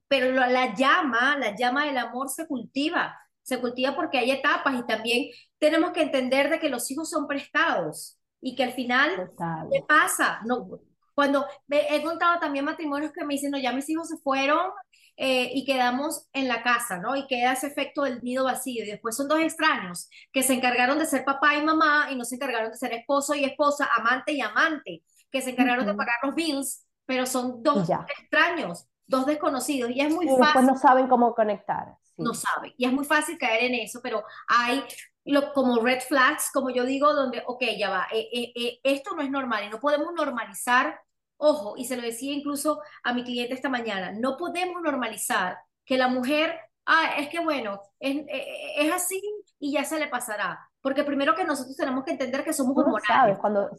[0.07, 3.15] pero la llama, la llama del amor se cultiva.
[3.43, 7.27] Se cultiva porque hay etapas y también tenemos que entender de que los hijos son
[7.27, 9.31] prestados y que al final,
[9.71, 10.41] ¿qué pasa?
[10.45, 10.67] No,
[11.13, 14.71] cuando he contado también matrimonios que me dicen, no, ya mis hijos se fueron
[15.17, 17.13] eh, y quedamos en la casa, ¿no?
[17.17, 18.85] Y queda ese efecto del nido vacío.
[18.85, 22.23] Y después son dos extraños que se encargaron de ser papá y mamá y no
[22.23, 26.15] se encargaron de ser esposo y esposa, amante y amante, que se encargaron de pagar
[26.23, 29.91] los bills, pero son dos extraños, dos desconocidos.
[29.91, 30.43] Y es muy y fácil.
[30.45, 31.97] Después no saben cómo conectar.
[32.15, 32.73] No saben.
[32.77, 34.85] Y es muy fácil caer en eso, pero hay
[35.25, 39.21] lo, como red flags, como yo digo, donde, ok, ya va, eh, eh, esto no
[39.21, 40.99] es normal y no podemos normalizar
[41.41, 45.97] Ojo, y se lo decía incluso a mi cliente esta mañana, no podemos normalizar que
[45.97, 49.21] la mujer, ah, es que bueno, es, eh, eh, es así
[49.57, 50.68] y ya se le pasará.
[50.81, 53.37] Porque primero que nosotros tenemos que entender que somos hormonales.
[53.39, 53.69] cuando,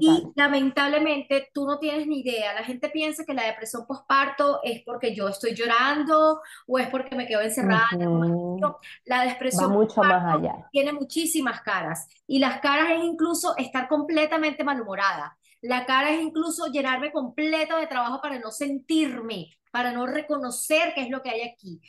[0.00, 2.52] Y lamentablemente tú no tienes ni idea.
[2.54, 7.14] La gente piensa que la depresión postparto es porque yo estoy llorando o es porque
[7.14, 7.86] me quedo encerrada.
[9.04, 10.68] La depresión mucho más allá.
[10.72, 12.08] tiene muchísimas caras.
[12.26, 15.38] Y las caras es incluso estar completamente malhumorada.
[15.60, 21.02] La cara es incluso llenarme completo de trabajo para no sentirme, para no reconocer qué
[21.02, 21.80] es lo que hay aquí.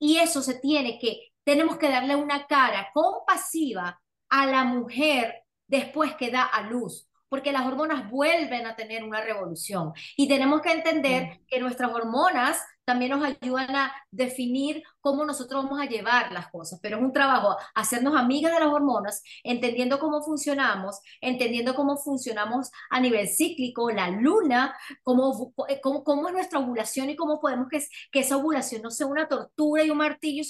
[0.00, 6.14] Y eso se tiene que, tenemos que darle una cara compasiva a la mujer después
[6.16, 9.92] que da a luz, porque las hormonas vuelven a tener una revolución.
[10.16, 15.80] Y tenemos que entender que nuestras hormonas también nos ayudan a definir cómo nosotros vamos
[15.80, 20.22] a llevar las cosas, pero es un trabajo hacernos amigas de las hormonas, entendiendo cómo
[20.22, 27.10] funcionamos, entendiendo cómo funcionamos a nivel cíclico, la luna, cómo, cómo, cómo es nuestra ovulación
[27.10, 30.42] y cómo podemos que, que esa ovulación no sea una tortura y un martillo,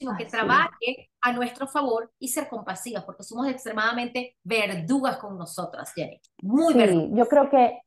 [0.00, 5.92] sino que trabaje a nuestro favor y ser compasivas, porque somos extremadamente verdugas con nosotras,
[5.94, 6.18] Jenny.
[6.42, 7.82] Muy sí, Yo creo que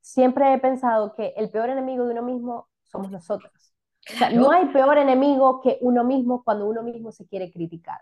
[0.00, 3.52] siempre he pensado que el peor enemigo de uno mismo somos nosotros.
[4.32, 7.98] no hay peor enemigo que uno mismo cuando uno mismo se quiere criticar.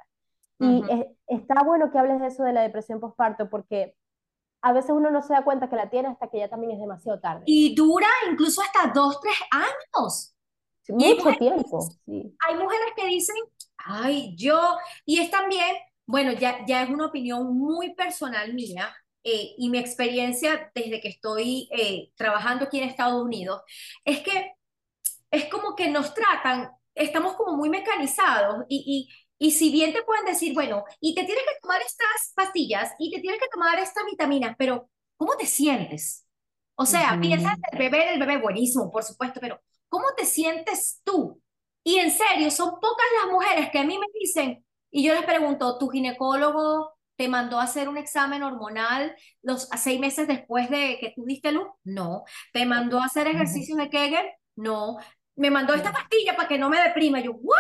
[0.61, 0.83] Y
[1.27, 3.95] está bueno que hables de eso de la depresión postparto porque
[4.61, 6.81] a veces uno no se da cuenta que la tiene hasta que ya también es
[6.81, 7.45] demasiado tarde.
[7.47, 10.35] Y dura incluso hasta dos, tres años.
[10.89, 11.81] Mucho tiempo.
[12.07, 12.37] Sí.
[12.47, 13.37] Hay mujeres que dicen,
[13.77, 19.55] ay, yo, y es también, bueno, ya, ya es una opinión muy personal mía, eh,
[19.59, 23.63] y mi experiencia desde que estoy eh, trabajando aquí en Estados Unidos,
[24.05, 24.53] es que
[25.31, 30.03] es como que nos tratan, estamos como muy mecanizados y, y, y si bien te
[30.03, 33.79] pueden decir, bueno, y te tienes que tomar estas pastillas y te tienes que tomar
[33.79, 36.27] estas vitaminas, pero ¿cómo te sientes?
[36.77, 41.41] O sea, piensas el bebé, el bebé buenísimo, por supuesto, pero ¿cómo te sientes tú?
[41.85, 45.25] Y en serio, son pocas las mujeres que a mí me dicen, y yo les
[45.25, 50.99] pregunto, ¿tu ginecólogo te mandó a hacer un examen hormonal los seis meses después de
[51.01, 51.67] que tú diste luz?
[51.85, 52.25] No.
[52.53, 54.27] ¿Te mandó a hacer ejercicios de Kegel?
[54.57, 54.99] No
[55.37, 57.21] me mandó esta pastilla para que no me deprima.
[57.21, 57.57] Yo, ¿what?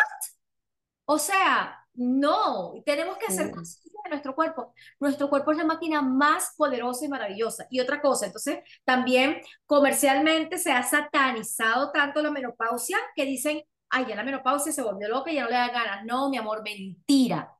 [1.06, 4.72] O sea, No, tenemos que hacer conciencia de nuestro cuerpo.
[5.00, 7.66] Nuestro cuerpo es la máquina más poderosa y maravillosa.
[7.70, 14.06] Y otra cosa, entonces también comercialmente se ha satanizado tanto la menopausia que dicen, ay,
[14.08, 16.04] ya la menopausia se volvió loca y ya no le da ganas.
[16.04, 17.57] No, mi amor, mentira.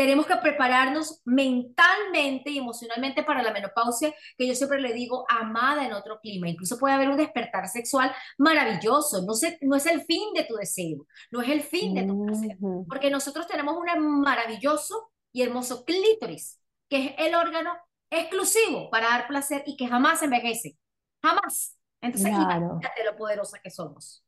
[0.00, 5.84] Tenemos que prepararnos mentalmente y emocionalmente para la menopausia, que yo siempre le digo amada
[5.84, 6.48] en otro clima.
[6.48, 9.20] Incluso puede haber un despertar sexual maravilloso.
[9.26, 12.56] No, no es el fin de tu deseo, no es el fin de tu placer,
[12.88, 16.58] porque nosotros tenemos un maravilloso y hermoso clítoris,
[16.88, 17.70] que es el órgano
[18.08, 20.78] exclusivo para dar placer y que jamás envejece.
[21.22, 21.76] Jamás.
[22.00, 24.24] Entonces, imagínate lo poderosa que somos.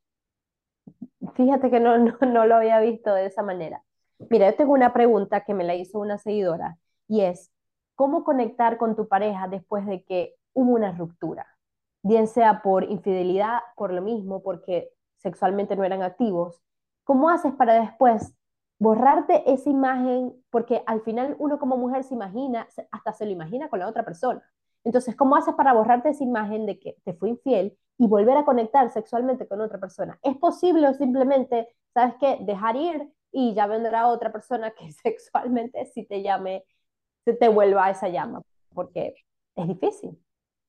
[1.35, 3.81] Fíjate que no, no lo había visto de esa manera.
[4.29, 7.51] Mira, yo tengo una pregunta que me la hizo una seguidora y es,
[7.95, 11.47] ¿cómo conectar con tu pareja después de que hubo una ruptura?
[12.01, 16.61] Bien sea por infidelidad, por lo mismo, porque sexualmente no eran activos.
[17.03, 18.33] ¿Cómo haces para después
[18.79, 20.33] borrarte esa imagen?
[20.49, 24.03] Porque al final uno como mujer se imagina, hasta se lo imagina con la otra
[24.03, 24.41] persona.
[24.83, 28.43] Entonces, ¿cómo haces para borrarte esa imagen de que te fue infiel y volver a
[28.45, 30.19] conectar sexualmente con otra persona?
[30.23, 35.85] ¿Es posible o simplemente, sabes qué, dejar ir y ya vendrá otra persona que sexualmente
[35.87, 36.63] si te llame,
[37.25, 38.41] se te vuelva a esa llama,
[38.73, 39.15] porque
[39.55, 40.17] es difícil.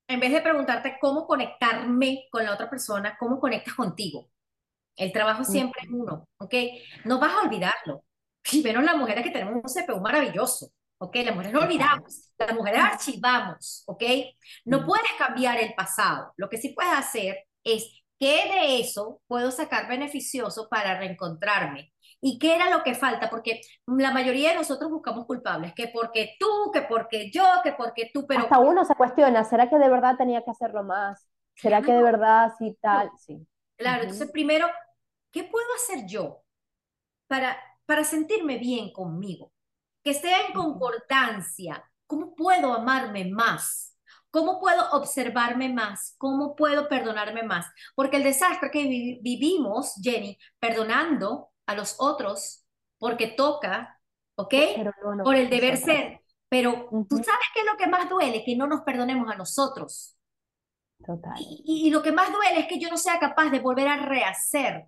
[0.09, 4.29] En vez de preguntarte cómo conectarme con la otra persona, ¿cómo conectas contigo?
[4.97, 6.55] El trabajo siempre es uno, ¿ok?
[7.05, 8.05] No vas a olvidarlo.
[8.53, 11.17] Y menos las mujeres que tenemos un CPU maravilloso, ¿ok?
[11.25, 14.03] Las mujeres no olvidamos, las mujeres archivamos, ¿ok?
[14.67, 16.33] No puedes cambiar el pasado.
[16.37, 21.94] Lo que sí puedes hacer es ¿qué de eso puedo sacar beneficioso para reencontrarme?
[22.27, 23.29] ¿Y qué era lo que falta?
[23.29, 28.11] Porque la mayoría de nosotros buscamos culpables, que porque tú, que porque yo, que porque
[28.15, 28.45] tú, pero...
[28.45, 31.29] Hasta uno se cuestiona, ¿será que de verdad tenía que hacerlo más?
[31.55, 33.11] ¿Será que de verdad sí tal?
[33.19, 33.47] Sí.
[33.77, 34.67] Claro, entonces primero,
[35.31, 36.41] ¿qué puedo hacer yo
[37.27, 39.53] para, para sentirme bien conmigo?
[40.03, 41.85] Que esté en concordancia.
[42.07, 43.99] ¿Cómo puedo amarme más?
[44.31, 46.15] ¿Cómo puedo observarme más?
[46.17, 47.67] ¿Cómo puedo perdonarme más?
[47.95, 52.65] Porque el desastre que vivimos, Jenny, perdonando, a los otros
[52.99, 54.01] porque toca,
[54.37, 54.55] ¿ok?
[55.23, 56.21] Por el deber ser.
[56.49, 60.17] Pero tú sabes qué es lo que más duele, que no nos perdonemos a nosotros.
[61.05, 61.35] Total.
[61.39, 64.85] Y, lo que más duele es que yo no sea capaz de volver a rehacer.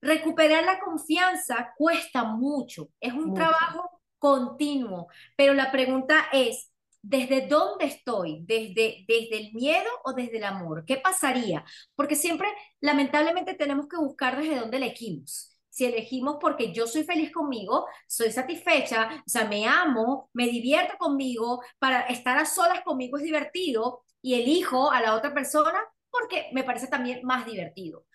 [0.00, 7.86] Recuperar la confianza cuesta mucho, es un trabajo continuo, pero la pregunta es, ¿desde dónde
[7.86, 8.44] estoy?
[8.44, 10.84] ¿Desde, ¿Desde el miedo o desde el amor?
[10.84, 11.64] ¿Qué pasaría?
[11.94, 12.48] Porque siempre,
[12.80, 18.30] lamentablemente, tenemos que buscar desde dónde elegimos si elegimos porque yo soy feliz conmigo, soy
[18.30, 24.04] satisfecha, o sea, me amo, me divierto conmigo, para estar a solas conmigo es divertido
[24.22, 28.06] y elijo a la otra persona porque me parece también más divertido.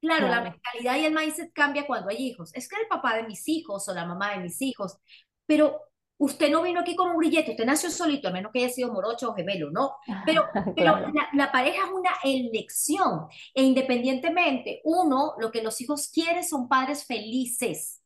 [0.00, 2.52] Claro, la mentalidad y el mindset cambia cuando hay hijos.
[2.52, 4.98] Es que el papá de mis hijos o la mamá de mis hijos,
[5.46, 5.80] pero
[6.24, 8.90] Usted no vino aquí con un grillete, usted nació solito, a menos que haya sido
[8.90, 9.96] morocho o gemelo, ¿no?
[10.24, 10.98] Pero, pero
[11.34, 17.04] la, pareja es una elección e independientemente, uno, lo que los hijos quieren son padres
[17.04, 18.02] felices.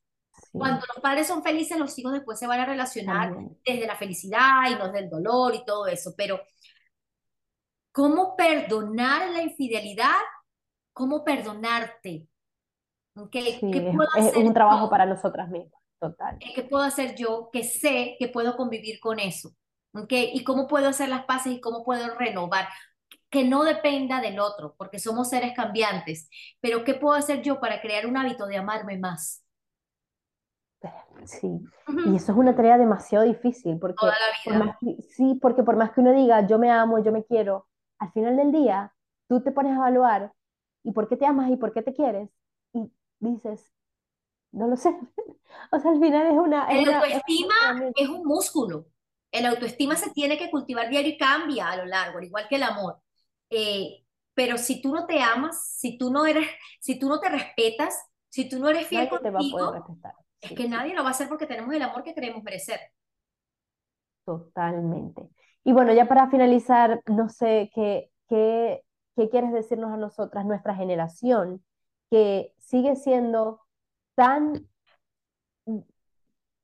[0.51, 4.69] Cuando los padres son felices, los hijos después se van a relacionar desde la felicidad
[4.69, 6.15] y no desde el dolor y todo eso.
[6.17, 6.41] Pero,
[7.93, 10.19] ¿cómo perdonar la infidelidad?
[10.93, 12.27] ¿Cómo perdonarte?
[13.31, 15.78] ¿Qué, puedo es, hacer es un trabajo para nosotras mismas.
[16.01, 16.39] Total.
[16.39, 19.51] ¿Qué puedo hacer yo que sé que puedo convivir con eso?
[19.95, 20.31] ¿Okay?
[20.33, 22.69] ¿Y cómo puedo hacer las paces y cómo puedo renovar?
[23.31, 26.29] Que no dependa del otro, porque somos seres cambiantes.
[26.61, 29.45] Pero ¿qué puedo hacer yo para crear un hábito de amarme más?
[31.25, 31.61] Sí,
[32.07, 34.15] y eso es una tarea demasiado difícil, porque Toda
[34.47, 34.79] la vida.
[35.11, 37.67] sí, porque por más que uno diga, yo me amo, yo me quiero,
[37.99, 38.95] al final del día,
[39.29, 40.33] tú te pones a evaluar,
[40.85, 42.31] ¿y por qué te amas y por qué te quieres?
[42.73, 43.73] Y dices,
[44.53, 44.91] no lo sé.
[45.73, 46.67] O sea, al final es una...
[46.69, 47.55] El autoestima
[47.97, 48.87] es, un músculo.
[49.31, 52.57] El autoestima se tiene que cultivar diario y cambia a lo largo, al igual que
[52.57, 53.01] el amor.
[53.51, 56.47] Eh, pero si tú no te amas, si tú no eres,
[56.81, 59.85] si tú no te respetas, si tú no eres fiel contigo,
[60.41, 62.79] es que nadie lo va a hacer porque tenemos el amor que queremos merecer.
[64.25, 65.29] Totalmente.
[65.65, 68.85] Y bueno, ya para finalizar, no sé qué, qué,
[69.17, 71.65] qué quieres decirnos a nosotras, nuestra generación,
[72.11, 73.61] que sigue siendo
[74.19, 74.43] tan,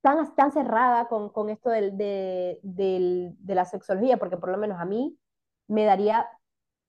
[0.01, 4.59] tan, tan cerrada con, con esto del, de, del, de la sexología, porque por lo
[4.59, 5.19] menos a mí
[5.69, 6.29] me daría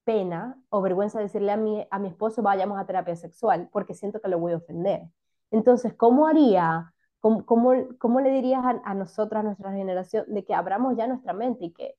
[0.05, 4.21] pena o vergüenza decirle a mi, a mi esposo vayamos a terapia sexual, porque siento
[4.21, 5.03] que lo voy a ofender.
[5.51, 10.45] Entonces, ¿cómo haría, cómo, cómo, cómo le dirías a, a nosotras, a nuestra generación, de
[10.45, 11.95] que abramos ya nuestra mente y que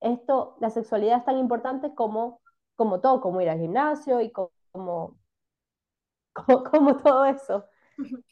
[0.00, 2.40] esto, la sexualidad es tan importante como,
[2.76, 4.52] como todo, como ir al gimnasio y como,
[6.32, 7.64] como, como todo eso?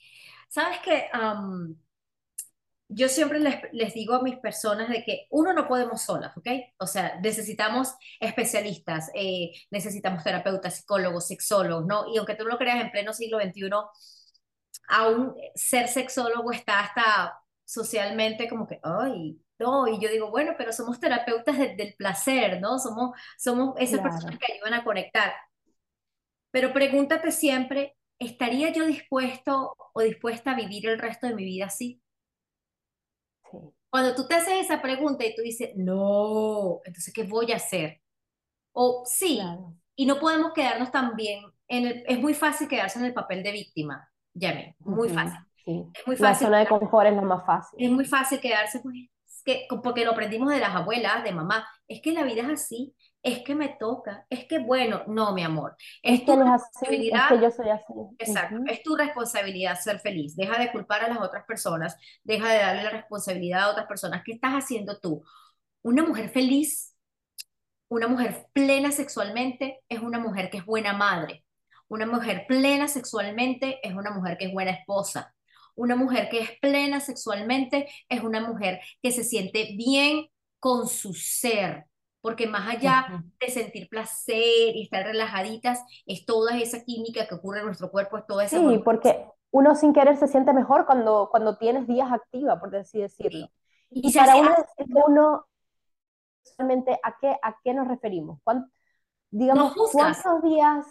[0.49, 1.09] Sabes que
[2.89, 6.47] yo siempre les, les, digo a mis personas de que uno no podemos solas, ¿ok?
[6.79, 12.13] O sea, necesitamos especialistas, eh, necesitamos terapeutas, psicólogos, sexólogos, ¿no?
[12.13, 13.71] Y aunque tú lo creas en pleno siglo XXI,
[14.89, 20.73] aún ser sexólogo está hasta socialmente como que, ay, no, y yo digo, bueno, pero
[20.73, 22.79] somos terapeutas del placer, ¿no?
[22.79, 25.33] Somos, somos esas personas que ayudan a conectar.
[26.51, 27.97] Pero pregúntate siempre,
[28.27, 32.01] ¿estaría yo dispuesto o dispuesta a vivir el resto de mi vida así?
[33.91, 38.01] Cuando tú te haces esa pregunta y tú dices, no, entonces, ¿qué voy a hacer?
[38.73, 39.41] O sí,
[39.95, 43.53] y no podemos quedarnos también, en el, es muy fácil quedarse en el papel de
[43.53, 45.39] víctima, Yami, muy fácil.
[45.67, 46.23] Es muy fácil.
[46.23, 47.85] La zona de confort es lo más fácil.
[47.85, 48.95] Es muy fácil quedarse, pues,
[49.45, 52.95] que, porque lo aprendimos de las abuelas, de mamá, es que la vida es así,
[53.23, 55.77] es que me toca, es que bueno, no, mi amor.
[56.03, 57.29] Es, tu responsabilidad.
[57.29, 57.93] que yo soy así.
[58.19, 60.35] Exacto, es tu responsabilidad ser feliz.
[60.35, 64.23] Deja de culpar a las otras personas, deja de darle la responsabilidad a otras personas.
[64.25, 65.23] ¿Qué estás haciendo tú?
[65.83, 66.97] Una mujer feliz,
[67.89, 71.45] una mujer plena sexualmente, es una mujer que es buena madre.
[71.89, 75.35] Una mujer plena sexualmente es una mujer que es buena esposa.
[75.75, 80.27] Una mujer que es plena sexualmente es una mujer que se siente bien
[80.59, 81.87] con su ser,
[82.23, 87.59] porque más allá de sentir placer y estar relajaditas, es toda esa química que ocurre
[87.59, 88.59] en nuestro cuerpo, es toda esa...
[88.59, 93.01] Sí, porque uno sin querer se siente mejor cuando, cuando tienes días activa, por así
[93.01, 93.51] decirlo.
[93.91, 94.55] Y, para uno
[95.09, 95.47] uno,
[96.57, 98.39] realmente, ¿a qué, ¿a qué nos referimos?
[99.31, 100.87] digamos, ¿cuántos días?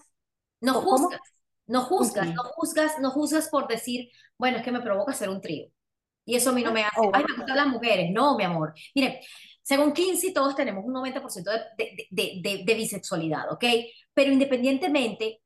[0.59, 1.21] No juzgas,
[1.65, 5.41] no juzgas, no juzgas, no juzgas por decir, bueno, es que me provoca hacer un
[5.41, 5.67] trío.
[6.25, 8.11] Y eso a mí no me hace, oh, ay, me gustan las mujeres.
[8.11, 8.73] No, mi amor.
[8.93, 9.21] Mire,
[9.61, 13.63] según Kinsey, todos tenemos un 90% de, de, de, bisexualidad, ¿ok?
[14.13, 15.41] Pero independientemente,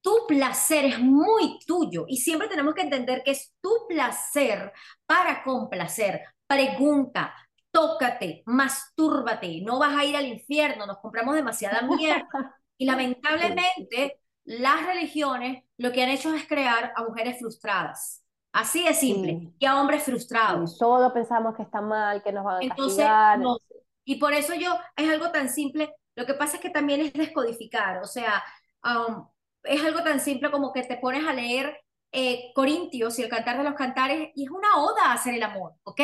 [0.00, 4.72] tu placer es muy tuyo y siempre tenemos que entender que es tu placer
[5.06, 6.22] para complacer.
[6.46, 7.34] Pregunta,
[7.70, 12.28] tócate, mastúrbate, no vas a ir al infierno, nos compramos demasiada mierda.
[12.76, 18.23] Y lamentablemente, las religiones lo que han hecho es crear a mujeres frustradas.
[18.54, 19.52] Así de simple.
[19.58, 20.78] Y a hombres frustrados.
[20.78, 23.04] todos pensamos que está mal, que nos van a Entonces,
[23.38, 23.58] No.
[24.04, 25.92] Y por eso yo, es algo tan simple.
[26.14, 27.98] Lo que pasa es que también es descodificar.
[27.98, 28.44] O sea,
[28.84, 29.26] um,
[29.64, 31.76] es algo tan simple como que te pones a leer
[32.12, 35.42] eh, Corintios y el cantar de los cantares y es una oda a hacer el
[35.42, 36.00] amor, ¿ok?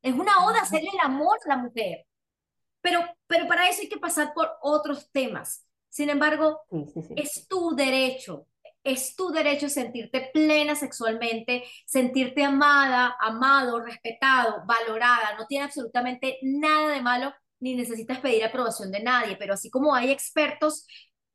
[0.00, 2.06] Es una oda a hacerle el amor a la mujer.
[2.80, 5.66] Pero, pero para eso hay que pasar por otros temas.
[5.90, 6.62] Sin embargo,
[7.14, 8.46] es tu derecho
[8.82, 15.36] es tu derecho sentirte plena sexualmente, sentirte amada, amado, respetado, valorada.
[15.38, 19.94] No tiene absolutamente nada de malo ni necesitas pedir aprobación de nadie, pero así como
[19.94, 20.86] hay expertos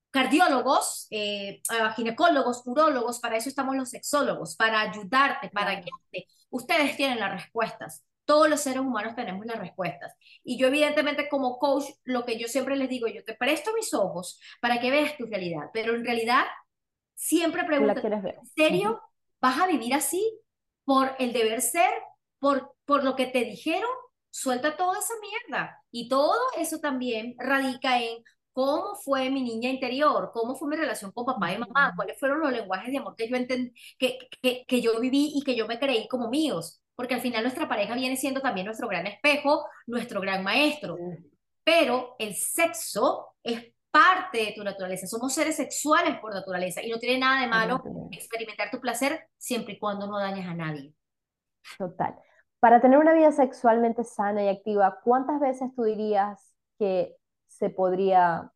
[0.10, 1.62] cardiólogos, eh,
[1.96, 6.28] ginecólogos, urólogos, para eso estamos los sexólogos, para ayudarte, para guiarte.
[6.50, 8.06] Ustedes tienen las respuestas.
[8.24, 10.14] Todos los seres humanos tenemos las respuestas.
[10.43, 13.93] Y yo evidentemente como coach, lo que yo siempre les digo, yo te presto mis
[13.93, 16.46] ojos para que veas tu realidad, pero en realidad
[17.16, 19.01] Siempre pregunto, ¿en serio
[19.41, 20.39] vas a vivir así?
[20.84, 21.91] ¿Por el deber ser?
[22.39, 23.89] ¿Por, por lo que te dijeron?
[24.30, 25.82] Suelta toda esa mierda.
[25.91, 31.11] Y todo eso también radica en cómo fue mi niña interior, cómo fue mi relación
[31.11, 33.38] con papá y mamá, cuáles fueron los lenguajes de amor que yo,
[33.97, 36.82] que, que, que yo viví y que yo me creí como míos.
[36.95, 40.97] Porque al final nuestra pareja viene siendo también nuestro gran espejo, nuestro gran maestro.
[41.63, 45.08] Pero el sexo es parte de tu naturaleza.
[45.08, 47.82] Somos seres sexuales por naturaleza y no tiene nada de malo
[48.12, 50.93] experimentar tu placer siempre y cuando no dañes a nadie.
[51.78, 52.14] Total.
[52.60, 57.16] Para tener una vida sexualmente sana y activa, ¿cuántas veces tú dirías que
[57.48, 58.52] se podría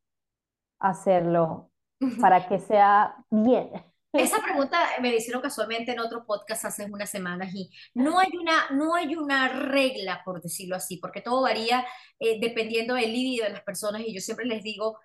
[0.77, 1.71] hacerlo
[2.19, 3.71] para que sea bien?
[4.11, 8.71] Esa pregunta me hicieron casualmente en otro podcast hace unas semanas y no hay una,
[8.71, 11.85] no hay una regla, por decirlo así, porque todo varía
[12.19, 14.97] eh, dependiendo del libido de las personas y yo siempre les digo,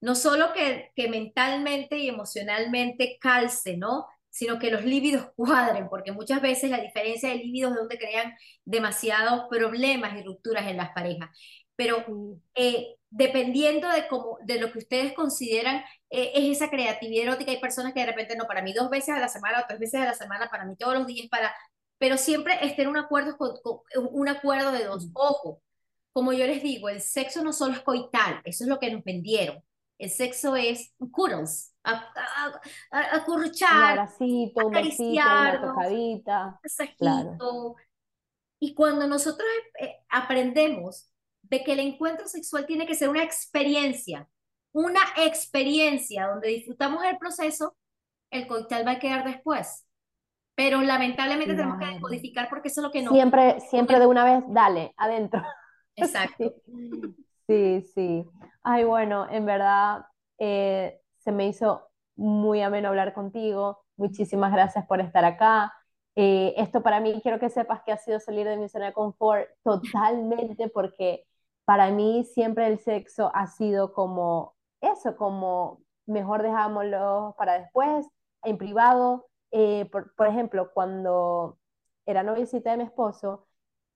[0.00, 4.06] no solo que, que mentalmente y emocionalmente calce, ¿no?
[4.30, 8.34] sino que los líbidos cuadren, porque muchas veces la diferencia de líbidos es donde crean
[8.64, 11.30] demasiados problemas y rupturas en las parejas.
[11.74, 12.04] Pero
[12.54, 17.60] eh, dependiendo de, cómo, de lo que ustedes consideran eh, es esa creatividad erótica, hay
[17.60, 20.00] personas que de repente no, para mí dos veces a la semana o tres veces
[20.00, 21.54] a la semana, para mí todos los días, para,
[21.98, 23.54] pero siempre estén un acuerdo, con,
[24.12, 25.08] un acuerdo de dos.
[25.14, 25.58] ojos.
[26.12, 29.04] como yo les digo, el sexo no solo es coital, eso es lo que nos
[29.04, 29.62] vendieron.
[29.98, 31.74] El sexo es cuddles,
[32.90, 34.08] acurruchar,
[34.56, 36.60] acariciar, tocadita.
[36.96, 37.74] Claro.
[38.60, 39.46] Y cuando nosotros
[39.80, 41.10] eh, aprendemos
[41.42, 44.28] de que el encuentro sexual tiene que ser una experiencia,
[44.72, 47.76] una experiencia donde disfrutamos el proceso,
[48.30, 49.84] el coital va a quedar después.
[50.54, 53.12] pero lamentablemente tenemos que modificar porque eso es lo que no.
[53.12, 55.42] Siempre, siempre de una vez, dale, adentro.
[55.96, 56.54] Exacto.
[57.46, 58.24] Sí, sí.
[58.78, 60.06] Ay, bueno, en verdad
[60.38, 63.82] eh, se me hizo muy ameno hablar contigo.
[63.96, 65.74] Muchísimas gracias por estar acá.
[66.14, 68.92] Eh, esto para mí, quiero que sepas que ha sido salir de mi zona de
[68.92, 71.24] confort totalmente porque
[71.64, 78.06] para mí siempre el sexo ha sido como eso, como mejor dejámoslo para después,
[78.44, 79.26] en privado.
[79.50, 81.58] Eh, por, ejemplo, cuando
[82.06, 83.48] era noviecita de mi esposo,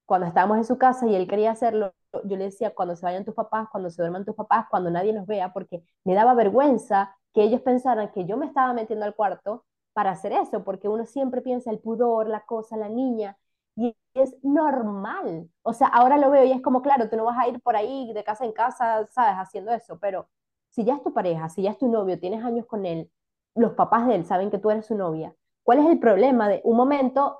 [0.05, 3.25] cuando estábamos en su casa y él quería hacerlo, yo le decía, cuando se vayan
[3.25, 7.15] tus papás, cuando se duerman tus papás, cuando nadie nos vea, porque me daba vergüenza
[7.33, 11.05] que ellos pensaran que yo me estaba metiendo al cuarto para hacer eso, porque uno
[11.05, 13.37] siempre piensa el pudor, la cosa, la niña,
[13.75, 15.49] y es normal.
[15.63, 17.75] O sea, ahora lo veo y es como, claro, tú no vas a ir por
[17.75, 19.35] ahí de casa en casa, ¿sabes?
[19.35, 20.27] Haciendo eso, pero
[20.69, 23.11] si ya es tu pareja, si ya es tu novio, tienes años con él,
[23.55, 26.61] los papás de él saben que tú eres su novia, ¿cuál es el problema de
[26.63, 27.39] un momento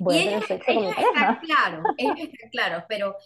[0.00, 3.16] Voy y ellos, están claros, ellos están claros, pero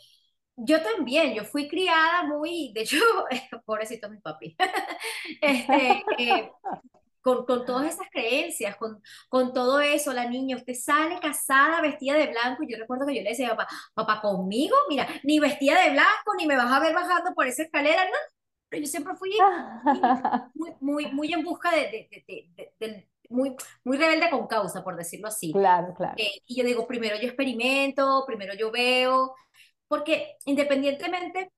[0.57, 2.99] yo también, yo fui criada muy, de hecho,
[3.65, 4.57] pobrecito mi papi,
[5.41, 6.51] este, eh,
[7.21, 12.17] con, con, todas esas creencias, con, con todo eso, la niña, usted sale casada, vestida
[12.17, 15.81] de blanco, y yo recuerdo que yo le decía, papá, papá, conmigo, mira, ni vestida
[15.83, 18.17] de blanco, ni me vas a ver bajando por esa escalera, no,
[18.69, 19.31] pero yo siempre fui
[20.55, 22.25] muy, muy, muy en busca de, de,
[22.57, 25.53] de, de muy, muy rebelde con causa, por decirlo así.
[25.53, 26.15] Claro, claro.
[26.19, 29.35] Eh, y yo digo, primero yo experimento, primero yo veo,
[29.93, 31.53] porque independientemente,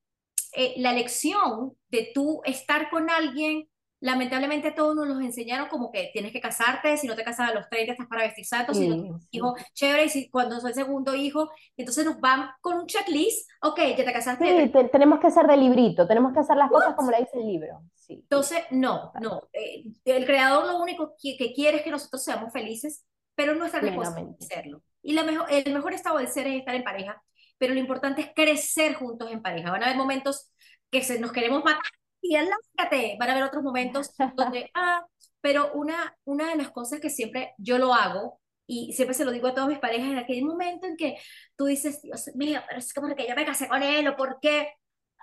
[0.57, 3.69] eh, la elección de tú estar con alguien,
[4.01, 7.53] lamentablemente todos nos los enseñaron como que tienes que casarte, si no te casas a
[7.53, 11.15] los 30 estás para vestir santos, si no hijo, chévere, y si, cuando soy segundo
[11.15, 14.65] hijo, entonces nos van con un checklist, ok, ya te casaste.
[14.65, 17.47] Sí, tenemos que ser de librito, tenemos que hacer las cosas como le dice el
[17.47, 17.83] libro.
[18.09, 19.43] Entonces, no, no.
[19.53, 23.79] Eh, el creador lo único que, quiere es que nosotros seamos felices, pero no nuestra
[23.79, 24.81] responsabilidad hacerlo.
[25.01, 27.23] Y la mejor, el mejor estado de ser es estar en pareja,
[27.57, 29.71] pero lo importante es crecer juntos en pareja.
[29.71, 30.51] Van a haber momentos
[30.91, 31.81] que se, nos queremos matar
[32.21, 33.17] y alájate.
[33.19, 35.05] Van a haber otros momentos donde, ah,
[35.41, 39.31] pero una, una de las cosas que siempre yo lo hago y siempre se lo
[39.31, 41.17] digo a todas mis parejas, en aquel momento en que
[41.55, 44.39] tú dices, Dios mío, pero es como que yo me casé con él o por
[44.41, 44.73] qué.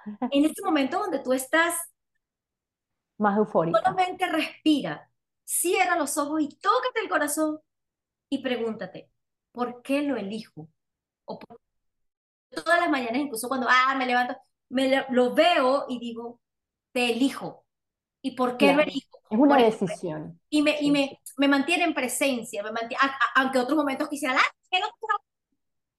[0.33, 1.75] En este momento donde tú estás
[3.19, 3.79] más eufórica.
[3.79, 5.09] Solamente respira,
[5.45, 7.61] cierra los ojos y tócate el corazón
[8.29, 9.11] y pregúntate,
[9.53, 10.69] ¿por qué lo elijo?
[11.25, 11.39] O
[12.53, 14.37] todas las mañanas, incluso cuando ah, me levanto,
[14.69, 16.41] me lo veo y digo,
[16.93, 17.65] te elijo.
[18.23, 19.19] ¿Y por qué lo elijo?
[19.29, 20.39] Es una decisión.
[20.49, 23.03] Y me, y me, me mantiene en presencia, me mantiene,
[23.35, 25.19] aunque otros momentos quisiera, ah,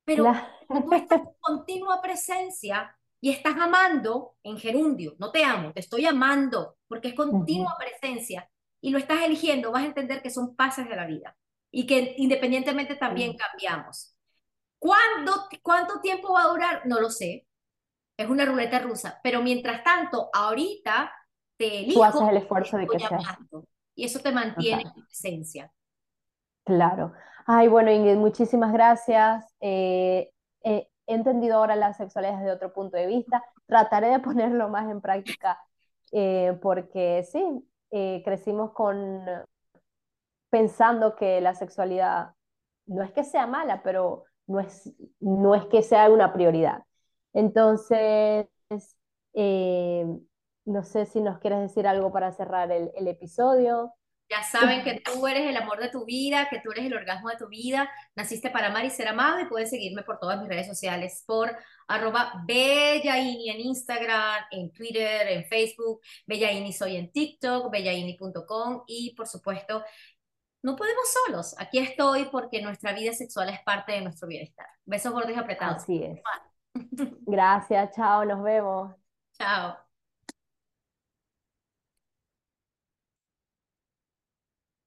[0.06, 0.34] pero
[0.68, 6.06] tú estás en continua presencia y estás amando en gerundio, no te amo, te estoy
[6.06, 8.50] amando, porque es continua presencia
[8.82, 11.38] y lo estás eligiendo, vas a entender que son pases de la vida
[11.72, 14.13] y que independientemente también cambiamos.
[14.84, 15.32] ¿Cuándo,
[15.62, 16.82] ¿Cuánto tiempo va a durar?
[16.86, 17.48] No lo sé.
[18.18, 21.10] Es una ruleta rusa, pero mientras tanto, ahorita
[21.58, 22.02] te elijo.
[22.02, 23.40] Tú haces el esfuerzo de que sea.
[23.96, 25.72] Y eso te mantiene en presencia.
[26.66, 27.14] Claro.
[27.46, 29.46] Ay, bueno, Ingrid, muchísimas gracias.
[29.62, 30.30] Eh,
[30.66, 34.92] eh, he entendido ahora la sexualidad desde otro punto de vista, trataré de ponerlo más
[34.92, 35.58] en práctica
[36.12, 37.42] eh, porque sí,
[37.92, 39.24] eh, crecimos con
[40.50, 42.34] pensando que la sexualidad
[42.86, 46.84] no es que sea mala, pero no es, no es que sea una prioridad.
[47.34, 48.48] Entonces,
[49.34, 50.06] eh,
[50.66, 53.94] no sé si nos quieres decir algo para cerrar el, episodio.
[54.30, 57.30] Ya saben que tú eres el amor de tu vida, que tú eres el orgasmo
[57.30, 60.48] de tu vida, naciste para amar y ser amado y puedes seguirme por todas mis
[60.48, 61.56] redes sociales, por
[61.88, 69.28] arroba Bellaini en Instagram, en Twitter, en Facebook, Bellaini soy en TikTok, bellaini.com y por
[69.28, 69.84] supuesto,
[70.64, 74.68] no podemos solos, aquí estoy porque nuestra vida sexual es parte de nuestro bienestar.
[74.86, 75.84] Besos gordos y apretados.
[75.84, 76.22] Así es.
[77.26, 78.94] Gracias, chao, nos vemos.
[79.38, 79.83] Chao.